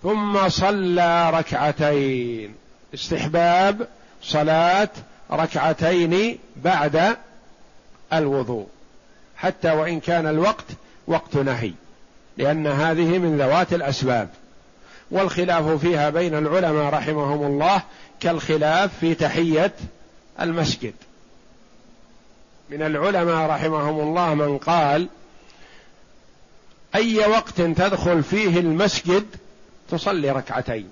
[0.02, 2.54] ثم صلى ركعتين.
[2.94, 3.88] استحباب
[4.22, 4.88] صلاة
[5.32, 7.16] ركعتين بعد
[8.12, 8.66] الوضوء
[9.36, 10.66] حتى وإن كان الوقت
[11.06, 11.72] وقت نهي
[12.36, 14.28] لأن هذه من ذوات الأسباب.
[15.10, 17.82] والخلاف فيها بين العلماء رحمهم الله
[18.20, 19.72] كالخلاف في تحية
[20.40, 20.94] المسجد.
[22.70, 25.08] من العلماء رحمهم الله من قال
[26.94, 29.26] أي وقت تدخل فيه المسجد
[29.90, 30.90] تصلي ركعتين.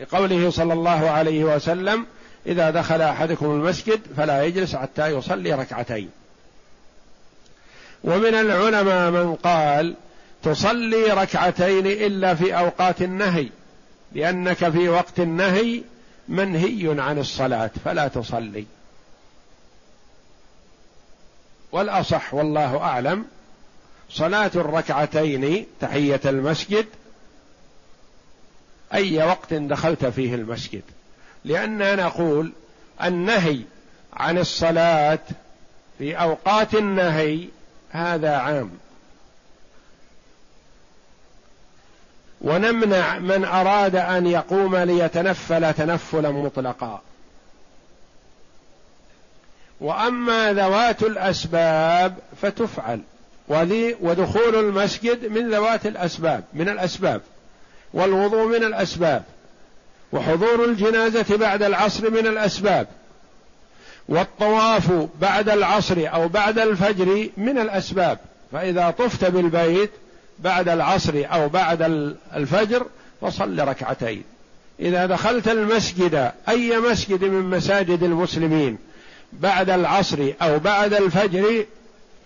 [0.00, 2.06] لقوله صلى الله عليه وسلم
[2.46, 6.10] إذا دخل أحدكم المسجد فلا يجلس حتى يصلي ركعتين.
[8.04, 9.94] ومن العلماء من قال
[10.42, 13.48] تصلي ركعتين إلا في أوقات النهي
[14.12, 15.82] لأنك في وقت النهي
[16.28, 18.66] منهي عن الصلاة فلا تصلي.
[21.72, 23.26] والأصح والله أعلم
[24.10, 26.86] صلاة الركعتين تحية المسجد
[28.94, 30.82] أي وقت دخلت فيه المسجد.
[31.44, 32.52] لأننا نقول
[33.02, 33.60] النهي
[34.12, 35.18] عن الصلاة
[35.98, 37.48] في أوقات النهي
[37.90, 38.70] هذا عام.
[42.40, 47.00] ونمنع من أراد أن يقوم ليتنفل تنفلا مطلقا.
[49.80, 53.00] وأما ذوات الأسباب فتفعل.
[54.00, 57.20] ودخول المسجد من ذوات الأسباب من الأسباب.
[57.92, 59.22] والوضوء من الأسباب.
[60.14, 62.86] وحضور الجنازة بعد العصر من الأسباب
[64.08, 68.18] والطواف بعد العصر أو بعد الفجر من الأسباب
[68.52, 69.90] فإذا طفت بالبيت
[70.38, 71.82] بعد العصر أو بعد
[72.36, 72.86] الفجر
[73.20, 74.22] فصل ركعتين.
[74.80, 78.78] إذا دخلت المسجد أي مسجد من مساجد المسلمين
[79.32, 81.66] بعد العصر أو بعد الفجر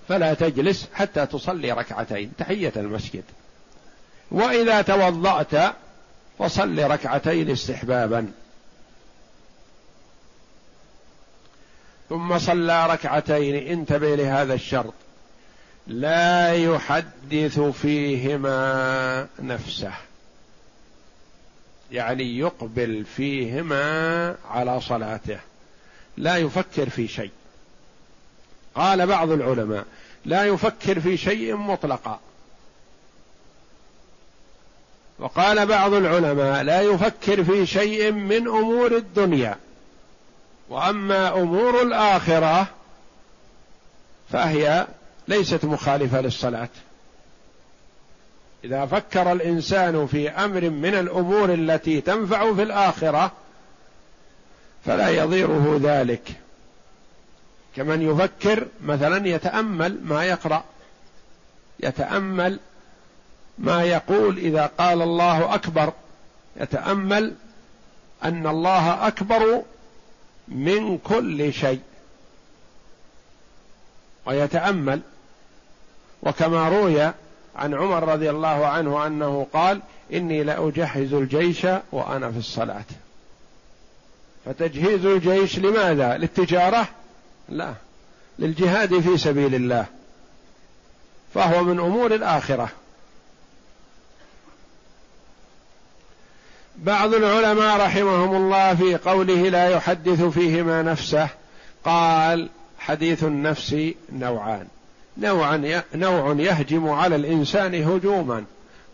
[0.09, 3.25] فلا تجلس حتى تصلي ركعتين تحية المسجد.
[4.31, 5.75] وإذا توضأت
[6.39, 8.33] فصل ركعتين استحبابا.
[12.09, 14.95] ثم صلى ركعتين انتبه لهذا الشرط.
[15.87, 19.93] لا يحدث فيهما نفسه.
[21.93, 25.41] يعني يقبل فيهما على صلاته.
[26.17, 27.31] لا يفكر في شيء.
[28.75, 29.85] قال بعض العلماء
[30.25, 32.21] لا يفكر في شيء مطلقا.
[35.19, 39.57] وقال بعض العلماء لا يفكر في شيء من أمور الدنيا
[40.69, 42.67] وأما أمور الآخرة
[44.31, 44.87] فهي
[45.29, 46.69] ليست مخالفة للصلاة.
[48.65, 53.33] إذا فكر الإنسان في أمر من الأمور التي تنفع في الآخرة
[54.85, 56.33] فلا يضيره ذلك.
[57.77, 60.65] كمن يفكر مثلا يتأمل ما يقرأ
[61.81, 62.61] يتأمل
[63.59, 65.93] ما يقول إذا قال الله أكبر
[66.57, 67.35] يتأمل
[68.25, 69.63] أن الله أكبر
[70.49, 71.81] من كل شيء.
[74.27, 75.01] ويتأمل.
[76.23, 77.03] وكما روي
[77.57, 79.81] عن عمر رضي الله عنه أنه قال
[80.13, 82.85] إني لأجهز الجيش وأنا في الصلاة.
[84.45, 86.89] فتجهيز الجيش لماذا؟ للتجارة؟
[87.49, 87.75] لا
[88.39, 89.87] للجهاد في سبيل الله.
[91.35, 92.69] فهو من أمور الآخرة.
[96.83, 101.29] بعض العلماء رحمهم الله في قوله لا يحدث فيهما نفسه
[101.85, 102.49] قال
[102.79, 103.77] حديث النفس
[104.13, 104.67] نوعان.
[105.19, 108.45] نوعا نوع يهجم على الإنسان هجوما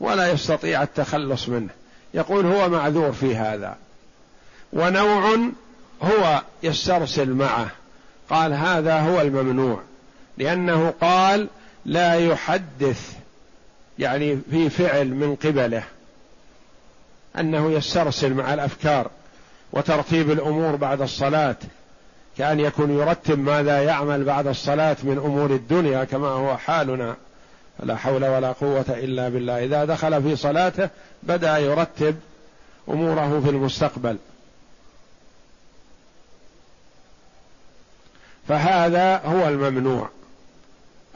[0.01, 1.69] ولا يستطيع التخلص منه.
[2.15, 3.77] يقول هو معذور في هذا.
[4.73, 5.39] ونوع
[6.03, 7.71] هو يسترسل معه.
[8.31, 9.81] قال هذا هو الممنوع
[10.39, 11.49] لأنه قال
[11.85, 13.13] لا يحدث
[13.99, 15.83] يعني في فعل من قبله.
[17.39, 19.11] أنه يسترسل مع الأفكار
[19.73, 21.57] وترتيب الأمور بعد الصلاة
[22.39, 27.17] كأن يكون يرتب ماذا يعمل بعد الصلاة من أمور الدنيا كما هو حالنا.
[27.83, 29.65] لا حول ولا قوة إلا بالله.
[29.65, 30.89] إذا دخل في صلاته
[31.23, 32.17] بدأ يرتب
[32.89, 34.17] أموره في المستقبل.
[38.49, 40.09] فهذا هو الممنوع.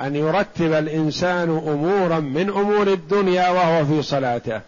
[0.00, 4.60] أن يرتب الإنسان أمورا من أمور الدنيا وهو في صلاته.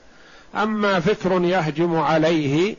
[0.54, 2.76] أما فكر يهجم عليه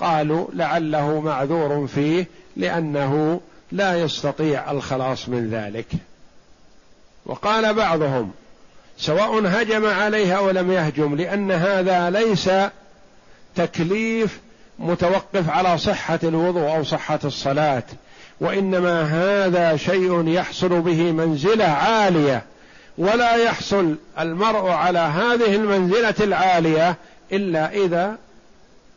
[0.00, 3.40] قالوا لعله معذور فيه لأنه
[3.72, 5.86] لا يستطيع الخلاص من ذلك.
[7.26, 8.30] وقال بعضهم
[8.98, 12.50] سواء هجم عليه أو لم يهجم لأن هذا ليس
[13.56, 14.40] تكليف
[14.78, 17.82] متوقف على صحة الوضوء أو صحة الصلاة
[18.40, 22.42] وإنما هذا شيء يحصل به منزلة عالية.
[23.00, 26.96] ولا يحصل المرء على هذه المنزلة العالية
[27.32, 28.18] إلا إذا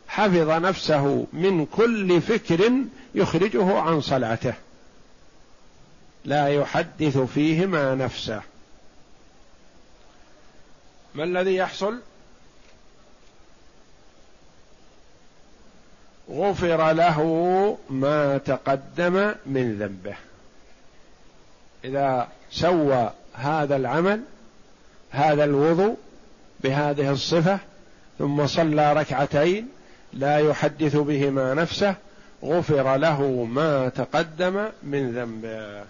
[0.08, 2.72] حفظ نفسه من كل فكر
[3.14, 4.54] يخرجه عن صلاته.
[6.24, 8.42] لا يحدث فيهما نفسه.
[11.14, 12.00] ما الذي يحصل؟
[16.30, 17.18] غفر له
[17.90, 20.16] ما تقدم من ذنبه.
[21.84, 24.20] إذا سوى هذا العمل
[25.10, 25.96] هذا الوضوء
[26.60, 27.58] بهذه الصفة
[28.18, 29.68] ثم صلى ركعتين
[30.12, 31.94] لا يحدث بهما نفسه
[32.44, 35.84] غفر له ما تقدم من ذنبه.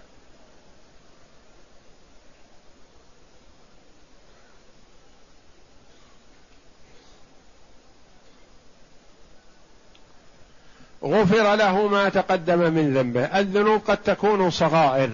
[11.03, 13.39] غفر له ما تقدم من ذنبه.
[13.39, 15.09] الذنوب قد تكون صغائر.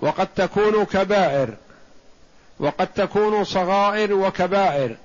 [0.00, 1.54] وقد تكون كبائر
[2.60, 4.96] وقد تكون صغائر وكبائر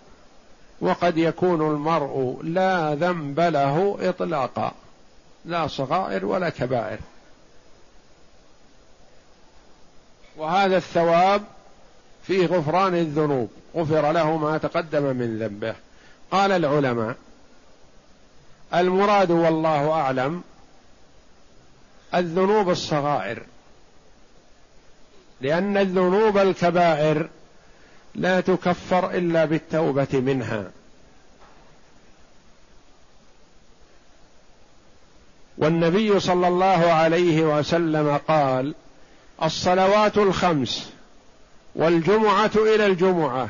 [0.81, 4.71] وقد يكون المرء لا ذنب له إطلاقا
[5.45, 6.99] لا صغائر ولا كبائر.
[10.37, 11.43] وهذا الثواب
[12.23, 15.75] في غفران الذنوب غفر له ما تقدم من ذنبه.
[16.31, 17.15] قال العلماء
[18.73, 20.43] المراد والله أعلم
[22.15, 23.43] الذنوب الصغائر.
[25.41, 27.29] لأن الذنوب الكبائر
[28.15, 30.71] لا تكفر إلا بالتوبة منها.
[35.57, 38.75] والنبي صلى الله عليه وسلم قال
[39.43, 40.93] الصلوات الخمس
[41.75, 43.49] والجمعة إلى الجمعة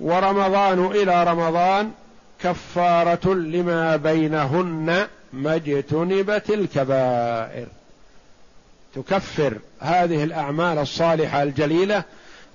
[0.00, 1.92] ورمضان إلى رمضان
[2.42, 7.66] كفارة لما بينهن ما اجتنبت الكبائر.
[8.94, 12.04] تكفر هذه الأعمال الصالحة الجليلة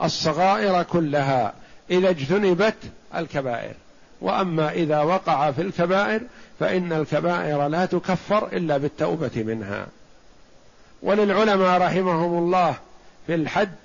[0.04, 1.54] الصغائر كلها
[1.92, 2.76] إذا اجتنبت
[3.16, 3.74] الكبائر.
[4.22, 6.22] وأما إذا وقع في الكبائر
[6.60, 9.88] فإن الكبائر لا تكفر إلا بالتوبة منها.
[11.02, 12.76] وللعلماء رحمهم الله
[13.28, 13.76] في الحد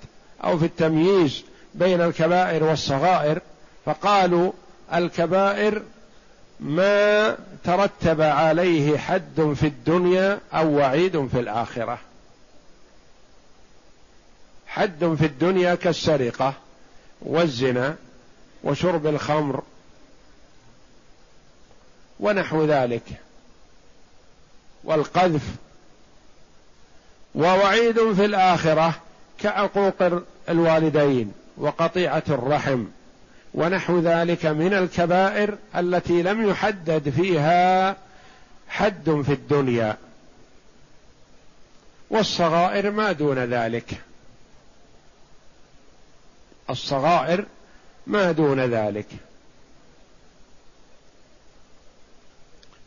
[0.43, 1.43] أو في التمييز
[1.73, 3.39] بين الكبائر والصغائر
[3.85, 4.51] فقالوا
[4.93, 5.81] الكبائر
[6.59, 11.99] ما ترتب عليه حد في الدنيا أو وعيد في الآخرة.
[14.75, 16.53] حد في الدنيا كالسرقة
[17.21, 17.95] والزنا
[18.63, 19.63] وشرب الخمر
[22.19, 23.03] ونحو ذلك.
[24.83, 25.41] والقذف
[27.35, 28.93] ووعيد في الآخرة
[29.39, 32.85] كعقوق الوالدين وقطيعة الرحم
[33.53, 37.95] ونحو ذلك من الكبائر التي لم يحدد فيها
[38.67, 39.97] حد في الدنيا.
[42.09, 44.01] والصغائر ما دون ذلك.
[46.69, 47.45] الصغائر
[48.07, 49.07] ما دون ذلك.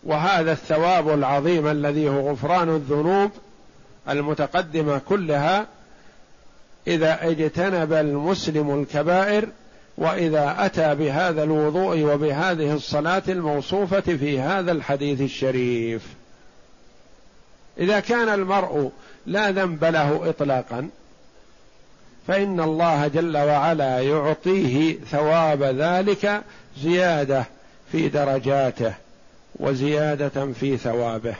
[0.04, 3.30] وهذا الثواب العظيم الذي هو غفران الذنوب
[4.08, 5.66] المتقدمة كلها
[6.86, 9.48] إذا اجتنب المسلم الكبائر
[9.98, 16.02] وإذا أتى بهذا الوضوء وبهذه الصلاة الموصوفة في هذا الحديث الشريف.
[17.78, 18.90] إذا كان المرء
[19.26, 20.88] لا ذنب له اطلاقا
[22.28, 26.42] فإن الله جل وعلا يعطيه ثواب ذلك
[26.82, 27.44] زيادة
[27.92, 28.94] في درجاته
[29.56, 31.34] وزيادة في ثوابه.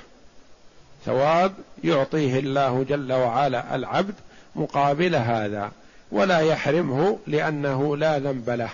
[1.07, 1.53] ثواب
[1.85, 4.15] يعطيه الله جل وعلا العبد
[4.57, 5.73] مقابل هذا
[6.13, 8.71] ولا يحرمه لأنه لا ذنب له.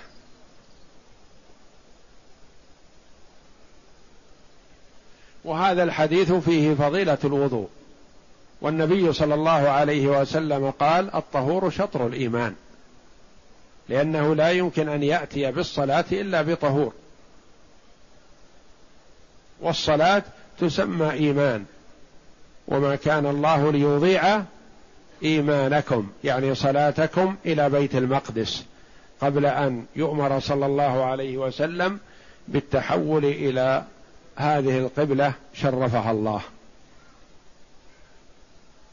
[5.44, 7.68] وهذا الحديث فيه فضيلة الوضوء.
[8.64, 12.54] والنبي صلى الله عليه وسلم قال الطهور شطر الإيمان
[13.88, 16.92] لأنه لا يمكن أن يأتي بالصلاة إلا بطهور.
[19.60, 20.22] والصلاة
[20.58, 21.64] تسمى إيمان
[22.68, 24.42] وما كان الله ليضيع
[25.22, 28.64] إيمانكم يعني صلاتكم إلى بيت المقدس
[29.20, 31.98] قبل أن يؤمر صلى الله عليه وسلم
[32.48, 33.84] بالتحول إلى
[34.36, 36.40] هذه القبلة شرفها الله.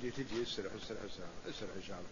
[0.00, 2.08] تجي تجي اسرع اسرع اسرع اسرع إن شاء الله.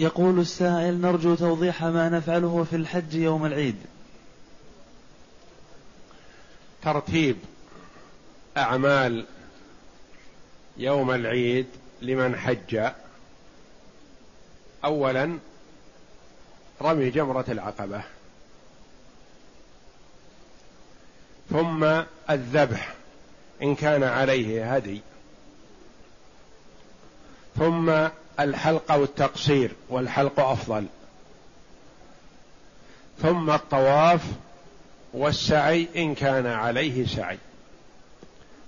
[0.00, 3.76] يقول السائل نرجو توضيح ما نفعله في الحج يوم العيد.
[6.82, 7.36] ترتيب
[8.56, 9.26] أعمال
[10.76, 11.66] يوم العيد
[12.02, 12.90] لمن حج.
[14.84, 15.38] اولا
[16.82, 18.02] رمي جمرة العقبة.
[21.50, 22.94] ثم الذبح
[23.62, 25.00] إن كان عليه هدي.
[27.58, 28.08] ثم
[28.40, 30.86] الحلق والتقصير والحلق أفضل.
[33.22, 34.20] ثم الطواف
[35.12, 37.38] والسعي إن كان عليه سعي.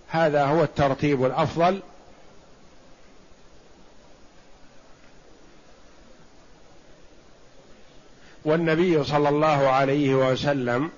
[0.08, 1.80] هذا هو الترتيب الأفضل.
[8.44, 10.90] والنبي صلى الله عليه وسلم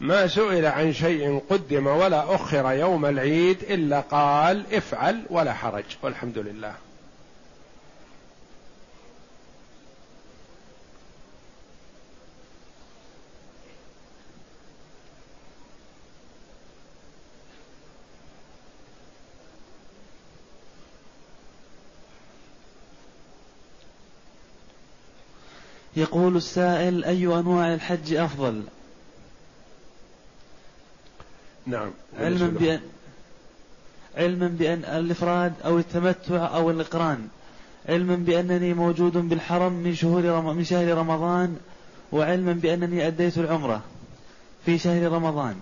[0.00, 6.38] ما سئل عن شيء قدم ولا أخر يوم العيد إلا قال افعل ولا حرج والحمد
[6.38, 6.74] لله.
[26.00, 28.62] يقول السائل أي أنواع الحج أفضل؟
[31.66, 31.90] نعم.
[32.18, 32.80] علما بأن
[34.16, 37.28] علما بأن الإفراد أو التمتع أو الإقران.
[37.88, 40.56] علما بأنني موجود بالحرم من شهور رم...
[40.56, 41.56] من شهر رمضان
[42.12, 43.82] وعلما بأنني أديت العمرة
[44.66, 45.60] في شهر رمضان.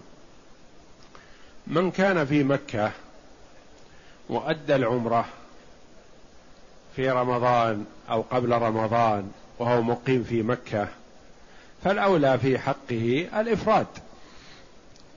[1.66, 2.92] من كان في مكة
[4.28, 5.24] وأدى العمرة
[6.96, 10.88] في رمضان أو قبل رمضان وهو مقيم في مكة
[11.84, 13.86] فالأولى في حقه الإفراد.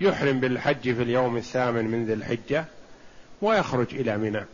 [0.02, 2.66] يحرم بالحج في اليوم الثامن من ذي الحجة
[3.42, 4.46] ويخرج إلى منى.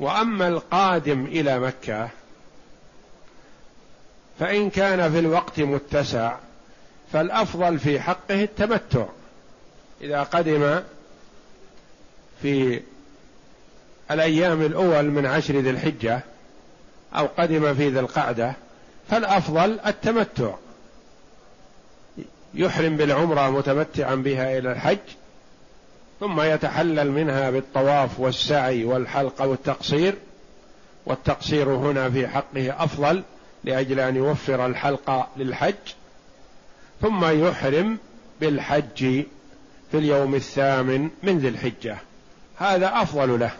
[0.00, 2.08] وأما القادم إلى مكة
[4.38, 6.36] فإن كان في الوقت متسع
[7.12, 9.06] فالأفضل في حقه التمتع.
[10.00, 10.80] إذا قدم
[12.42, 12.80] في
[14.10, 16.20] الأيام الأول من عشر ذي الحجة
[17.16, 18.54] أو قدم في ذي القعدة
[19.10, 20.54] فالأفضل التمتع.
[22.54, 24.98] يحرم بالعمرة متمتعا بها إلى الحج
[26.20, 30.14] ثم يتحلل منها بالطواف والسعي والحلق والتقصير
[31.06, 33.22] والتقصير هنا في حقه أفضل
[33.64, 35.74] لأجل أن يوفر الحلق للحج.
[37.02, 37.98] ثم يحرم
[38.40, 39.24] بالحج
[39.90, 41.96] في اليوم الثامن من ذي الحجة.
[42.56, 43.50] هذا أفضل له.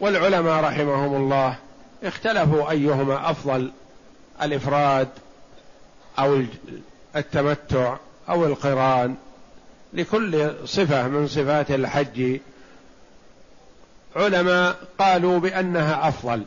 [0.00, 1.56] والعلماء رحمهم الله
[2.04, 3.70] اختلفوا أيهما أفضل
[4.42, 5.08] الإفراد
[6.18, 6.42] أو
[7.16, 7.96] التمتع
[8.28, 9.14] أو القران.
[9.92, 12.40] لكل صفة من صفات الحج
[14.16, 16.42] علماء قالوا بأنها أفضل.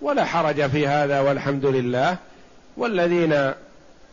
[0.00, 2.16] ولا حرج في هذا والحمد لله.
[2.76, 3.52] والذين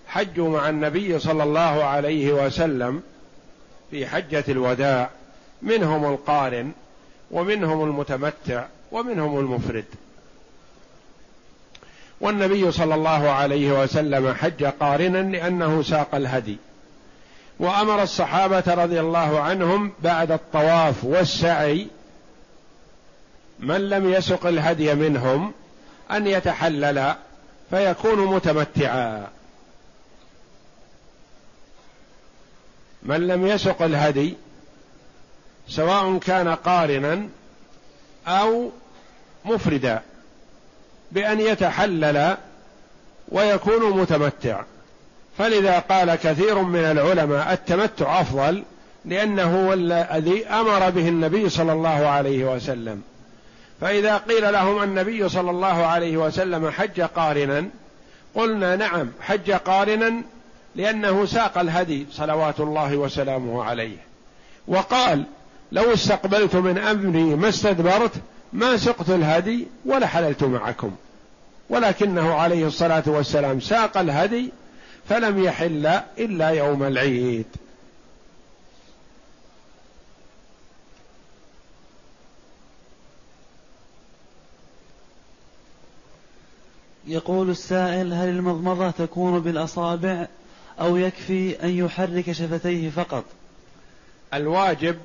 [0.08, 3.04] حجوا مع النبي صلى الله عليه وسلم
[3.92, 5.10] في حجة الوداع
[5.62, 6.72] منهم القارن
[7.32, 9.86] ومنهم المتمتع ومنهم المفرد.
[12.22, 16.58] والنبي صلى الله عليه وسلم حج قارنا لأنه ساق الهدي.
[17.60, 21.88] وأمر الصحابة رضي الله عنهم بعد الطواف والسعي
[23.60, 25.54] من لم يسق الهدي منهم
[26.12, 27.14] أن يتحلل
[27.70, 29.28] فيكون متمتعا.
[33.04, 34.36] من لم يسق الهدي
[35.68, 37.28] سواء كان قارنا
[38.28, 38.72] أو
[39.46, 40.02] مفردا
[41.12, 42.38] بأن يتحلل
[43.30, 44.62] ويكون متمتع.
[45.38, 48.64] فلذا قال كثير من العلماء التمتع أفضل
[49.06, 53.02] لأنه هو الذي أمر به النبي صلى الله عليه وسلم.
[53.82, 57.66] فإذا قيل لهم النبي صلى الله عليه وسلم حج قارنا
[58.36, 60.22] قلنا نعم حج قارنا
[60.76, 63.98] لأنه ساق الهدي صلوات الله وسلامه عليه.
[64.68, 65.24] وقال
[65.74, 68.12] لو استقبلت من أمري ما استدبرت
[68.54, 70.92] ما سقت الهدي ولا حللت معكم.
[71.70, 74.52] ولكنه عليه الصلاة والسلام ساق الهدي
[75.10, 75.86] فلم يحل
[76.18, 77.46] إلا يوم العيد.
[87.08, 90.28] يقول السائل هل المضمضة تكون بالأصابع
[90.80, 93.24] أو يكفي أن يحرك شفتيه فقط؟
[94.34, 94.98] الواجب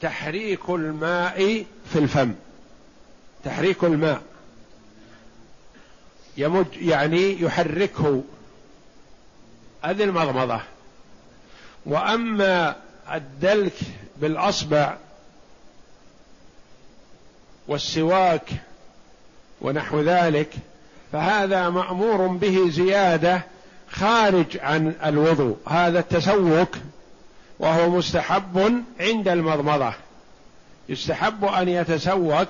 [0.00, 2.34] تحريك الماء في الفم.
[3.44, 4.22] تحريك الماء.
[6.36, 8.24] يمج يعني يحركه.
[9.82, 10.60] هذه المضمضة.
[11.86, 12.76] وأما
[13.12, 13.74] الدلك
[14.16, 14.96] بالأصبع
[17.68, 18.50] والسواك
[19.60, 20.54] ونحو ذلك
[21.12, 23.42] فهذا مأمور به زيادة
[23.90, 25.56] خارج عن الوضوء.
[25.66, 26.76] هذا التسوك
[27.58, 29.92] وهو مستحب عند المضمضة.
[30.88, 32.48] يستحب أن يتسوك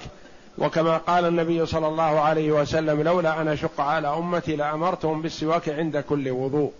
[0.58, 5.96] وكما قال النبي صلى الله عليه وسلم لولا أن أشق على أمتي لأمرتهم بالسواك عند
[5.98, 6.72] كل وضوء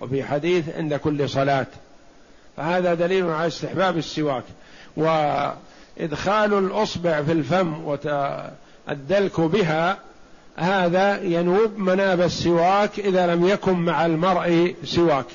[0.00, 1.66] وفي حديث عند كل صلاة.
[2.56, 4.44] فهذا دليل على استحباب السواك.
[4.96, 9.98] وإدخال الأصبع في الفم والدلك بها
[10.56, 15.26] هذا ينوب مناب السواك إذا لم يكن مع المرء سواك.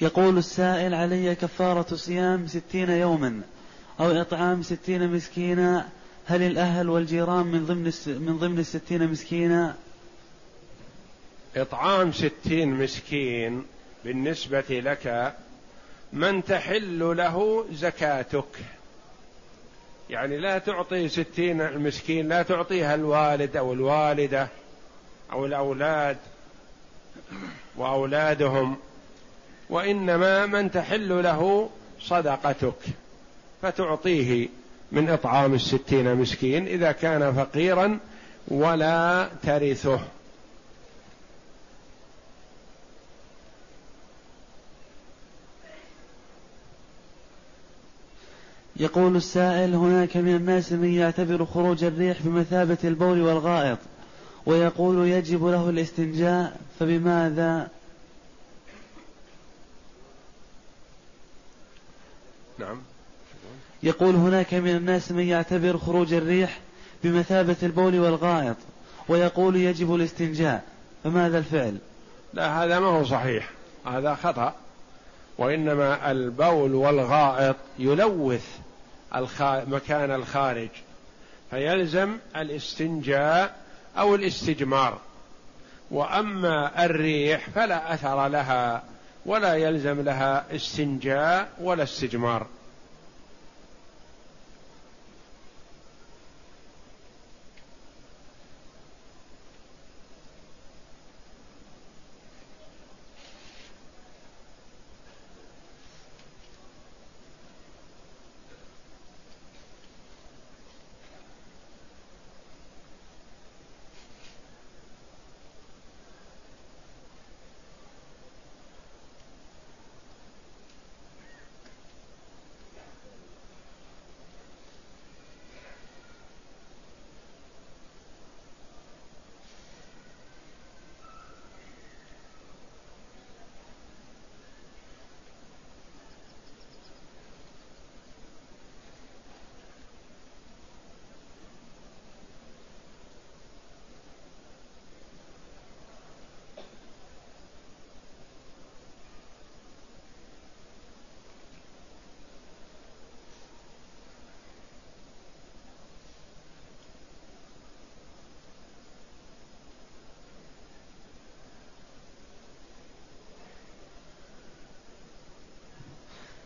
[0.00, 3.40] يقول السائل علي كفارة صيام ستين يوما
[4.00, 5.88] أو إطعام ستين مسكينا
[6.26, 9.74] هل الأهل والجيران من ضمن من ضمن الستين مسكينا؟
[11.56, 13.64] إطعام ستين مسكين
[14.04, 15.34] بالنسبة لك
[16.12, 18.58] من تحل له زكاتك
[20.10, 24.48] يعني لا تعطي ستين المسكين لا تعطيها الوالد أو الوالدة
[25.32, 26.16] أو الأولاد
[27.76, 28.76] وأولادهم
[29.70, 32.74] وإنما من تحل له صدقتك
[33.62, 34.48] فتعطيه
[34.92, 37.98] من إطعام الستين مسكين إذا كان فقيرا
[38.48, 40.00] ولا ترثه.
[48.76, 53.78] يقول السائل هناك من الناس من يعتبر خروج الريح بمثابة البول والغائط
[54.46, 57.68] ويقول يجب له الاستنجاء فبماذا
[62.60, 62.82] نعم.
[63.82, 66.58] يقول هناك من الناس من يعتبر خروج الريح
[67.04, 68.56] بمثابة البول والغائط
[69.08, 70.64] ويقول يجب الاستنجاء.
[71.04, 71.78] فماذا الفعل؟
[72.34, 73.50] لا هذا ما هو صحيح.
[73.86, 74.54] هذا خطأ.
[75.38, 78.46] وإنما البول والغائط يلوث
[79.44, 80.68] مكان الخارج
[81.50, 83.56] فيلزم الاستنجاء
[83.98, 84.98] أو الاستجمار.
[85.90, 88.82] وأما الريح فلا أثر لها.
[89.26, 92.46] ولا يلزم لها استنجاء ولا استجمار.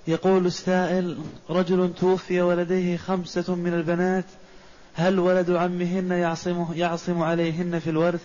[0.07, 1.19] يقول السائل
[1.51, 4.25] رجل توفي ولديه خمسة من البنات
[4.95, 8.23] هل ولد عمهن يعصم, يعصم عليهن في الورث؟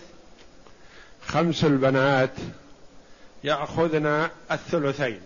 [1.26, 2.32] خمس البنات
[3.44, 5.20] يأخذن الثلثين.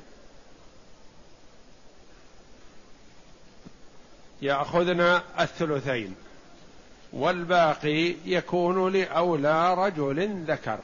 [4.42, 6.14] يأخذن الثلثين
[7.12, 10.78] والباقي يكون لأولى رجل ذكر.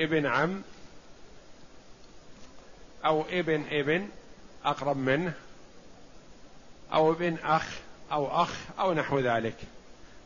[0.00, 0.62] ابن عم
[3.04, 4.08] أو ابن ابن
[4.64, 5.32] أقرب منه
[6.92, 7.66] أو ابن أخ
[8.12, 9.56] أو أخ أو نحو ذلك.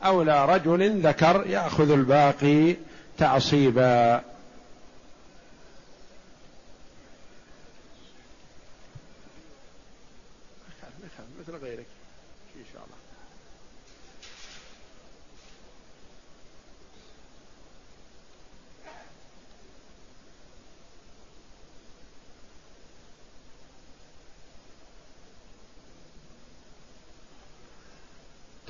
[0.05, 2.75] أولى رجل ذكر يأخذ الباقي
[3.17, 4.21] تعصيبا.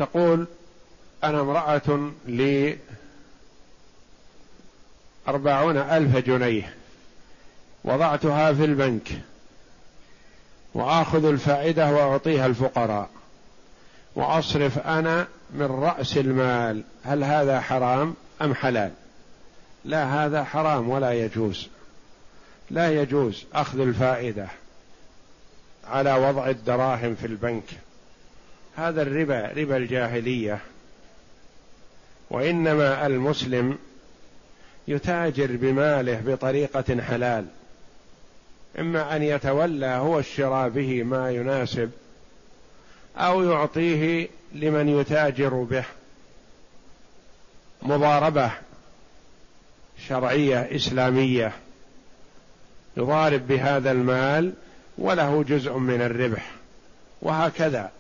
[0.06, 0.48] تقول
[1.24, 2.78] أنا امرأة لي
[5.28, 6.76] أربعون ألف جنيه
[7.84, 9.12] وضعتها في البنك
[10.74, 13.10] وآخذ الفائدة وأعطيها الفقراء
[14.16, 16.84] وأصرف أنا من رأس المال.
[17.04, 18.92] هل هذا حرام أم حلال؟
[19.86, 21.68] لا هذا حرام ولا يجوز.
[22.70, 24.48] لا يجوز أخذ الفائدة
[25.88, 27.64] على وضع الدراهم في البنك.
[28.78, 30.60] هذا الربا ربا الجاهلية.
[32.30, 33.78] وإنما المسلم
[34.88, 37.46] يتاجر بماله بطريقة حلال.
[38.80, 41.92] إما أن يتولى هو الشراء به ما يناسب
[43.18, 45.86] أو يعطيه لمن يتاجر به.
[47.82, 48.52] مضاربة
[50.08, 51.52] شرعية إسلامية
[52.98, 54.54] يضارب بهذا المال
[54.98, 56.52] وله جزء من الربح.
[57.22, 57.92] وهكذا.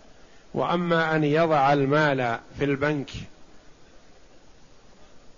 [0.56, 3.10] وأما أن يضع المال في البنك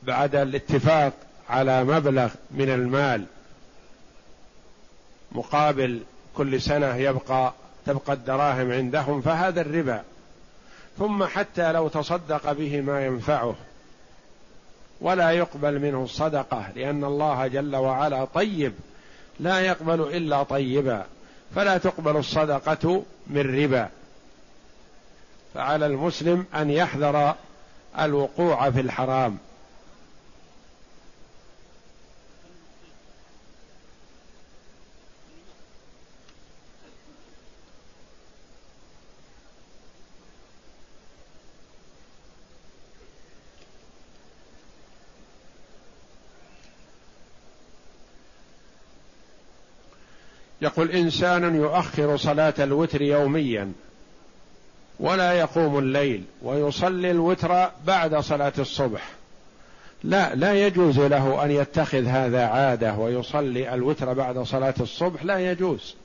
[0.03, 1.13] بعد الاتفاق
[1.49, 3.25] على مبلغ من المال
[5.31, 6.01] مقابل
[6.35, 7.53] كل سنة يبقى
[7.85, 10.03] تبقى الدراهم عندهم فهذا الربا.
[10.97, 13.55] ثم حتى لو تصدق به ما ينفعه
[15.01, 18.73] ولا يقبل منه الصدقة لأن الله جل وعلا طيب
[19.39, 21.05] لا يقبل إلا طيبا
[21.55, 23.89] فلا تقبل الصدقة من ربا.
[25.57, 27.35] فعلى المسلم أن يحذر
[27.99, 29.37] الوقوع في الحرام.
[50.61, 53.86] يقول انسان يؤخر صلاة الوتر يوميا.
[54.99, 59.09] ولا يقوم الليل ويصلي الوتر بعد صلاة الصبح.
[60.03, 65.95] لا لا يجوز له أن يتخذ هذا عادة ويصلي الوتر بعد صلاة الصبح لا يجوز.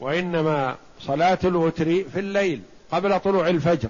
[0.00, 2.60] وإنما صلاة الوتر في الليل
[2.92, 3.88] قبل طلوع الفجر.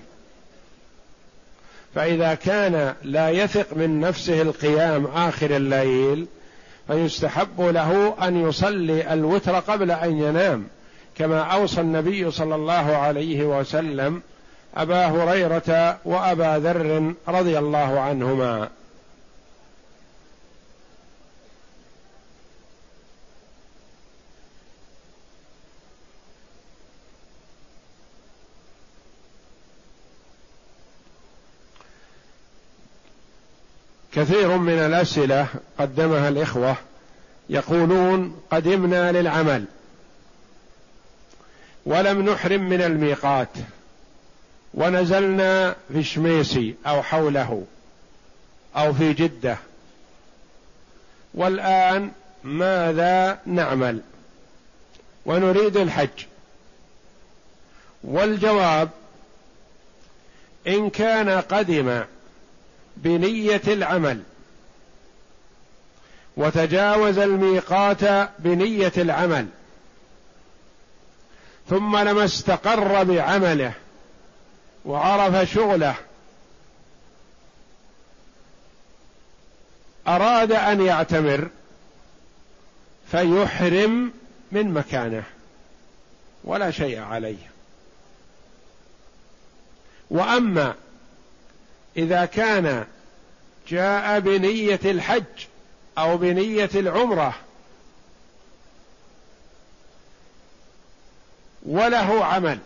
[1.95, 6.27] فإذا كان لا يثق من نفسه القيام آخر الليل
[6.87, 10.67] فيستحب له أن يصلي الوتر قبل أن ينام.
[11.19, 14.23] كما أوصى النبي صلى الله عليه وسلم
[14.77, 18.69] أبا هريرة وأبا ذر رضي الله عنهما.
[34.12, 35.47] كثير من الأسئلة
[35.79, 36.77] قدمها الإخوة
[37.49, 39.64] يقولون قدمنا للعمل.
[41.87, 43.49] ولم نحرم من الميقات.
[44.74, 47.64] ونزلنا في شميسي أو حوله
[48.76, 49.57] أو في جدة.
[51.34, 52.11] والآن
[52.45, 54.01] ماذا نعمل؟
[55.26, 56.24] ونريد الحج.
[58.05, 58.91] والجواب
[60.66, 62.05] إن كان قدم
[62.97, 64.22] بنية العمل
[66.37, 69.47] وتجاوز الميقات بنية العمل
[71.71, 73.73] ثم لما استقر بعمله
[74.85, 75.95] وعرف شغله
[80.09, 81.49] أراد أن يعتمر
[83.11, 84.12] فيحرم
[84.53, 85.25] من مكانه
[86.45, 87.51] ولا شيء عليه.
[90.11, 90.75] وأما
[91.97, 92.85] إذا كان
[93.69, 95.47] جاء بنية الحج
[95.99, 97.35] أو بنية العمرة
[101.67, 102.59] وله عمل.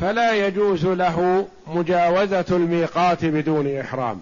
[0.00, 4.20] فلا يجوز له مجاوزة الميقات بدون إحرام.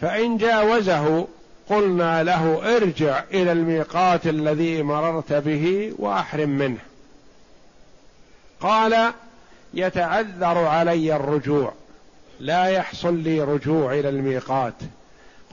[0.00, 1.28] فإن جاوزه
[1.68, 6.78] قلنا له ارجع إلى الميقات الذي مررت به وأحرم منه.
[8.60, 9.12] قال
[9.74, 11.72] يتعذر علي الرجوع.
[12.40, 14.74] لا يحصل لي رجوع إلى الميقات.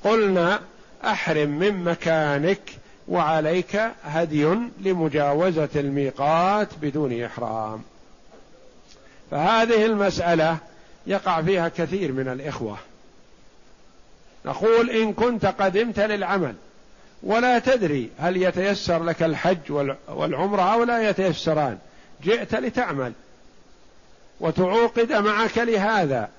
[0.03, 0.59] قلنا
[1.05, 2.78] أحرم من مكانك
[3.09, 4.43] وعليك هدي
[4.81, 7.81] لمجاوزة الميقات بدون إحرام.
[9.31, 10.57] فهذه المسألة
[11.07, 12.77] يقع فيها كثير من الإخوة.
[14.45, 16.55] نقول إن كنت قدمت للعمل
[17.23, 19.71] ولا تدري هل يتيسر لك الحج
[20.07, 21.77] والعمرة أو لا يتيسران
[22.23, 23.13] جئت لتعمل
[24.39, 26.29] وتعوقد معك لهذا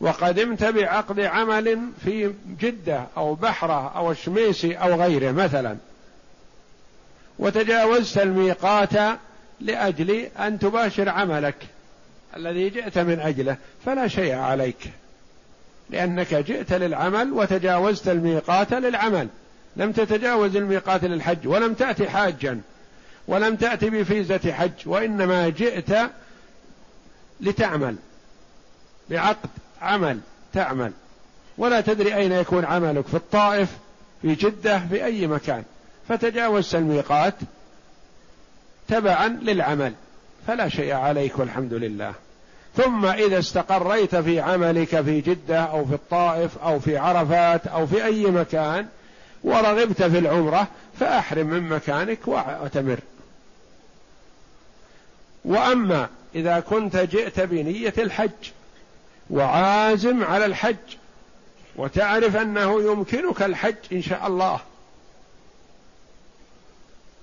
[0.00, 5.76] وقدمت بعقد عمل في جدة أو بحرة أو الشميسي أو غيره مثلا.
[7.38, 9.18] وتجاوزت الميقات
[9.60, 11.56] لأجل أن تباشر عملك
[12.36, 14.90] الذي جئت من أجله فلا شيء عليك
[15.90, 19.28] لأنك جئت للعمل وتجاوزت الميقات للعمل.
[19.76, 22.60] لم تتجاوز الميقات للحج ولم تأتي حاجا
[23.28, 26.10] ولم تأتي بفيزة حج وإنما جئت
[27.40, 27.96] لتعمل
[29.10, 29.50] بعقد
[29.82, 30.20] عمل
[30.52, 30.92] تعمل.
[31.58, 33.68] ولا تدري أين يكون عملك في الطائف
[34.22, 35.64] في جدة في أي مكان.
[36.08, 37.34] فتجاوزت الميقات
[38.88, 39.92] تبعا للعمل
[40.46, 42.14] فلا شيء عليك والحمد لله.
[42.76, 48.04] ثم إذا استقريت في عملك في جدة أو في الطائف أو في عرفات أو في
[48.04, 48.86] أي مكان
[49.44, 50.66] ورغبت في العمرة
[51.00, 52.98] فأحرم من مكانك وأعتمر.
[55.44, 58.30] وأما إذا كنت جئت بنية الحج
[59.30, 60.76] وعازم على الحج
[61.76, 64.60] وتعرف أنه يمكنك الحج إن شاء الله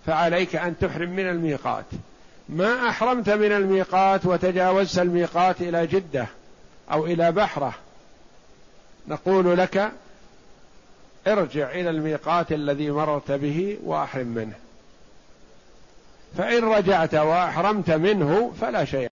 [0.06, 1.86] فعليك أن تحرم من الميقات.
[2.50, 6.28] ما أحرمت من الميقات وتجاوزت الميقات إلى جدة
[6.92, 7.74] أو إلى بحرة.
[9.08, 9.92] نقول لك
[11.28, 14.54] ارجع إلى الميقات الذي مررت به وأحرم منه.
[16.38, 19.02] فإن رجعت وأحرمت منه فلا شيء.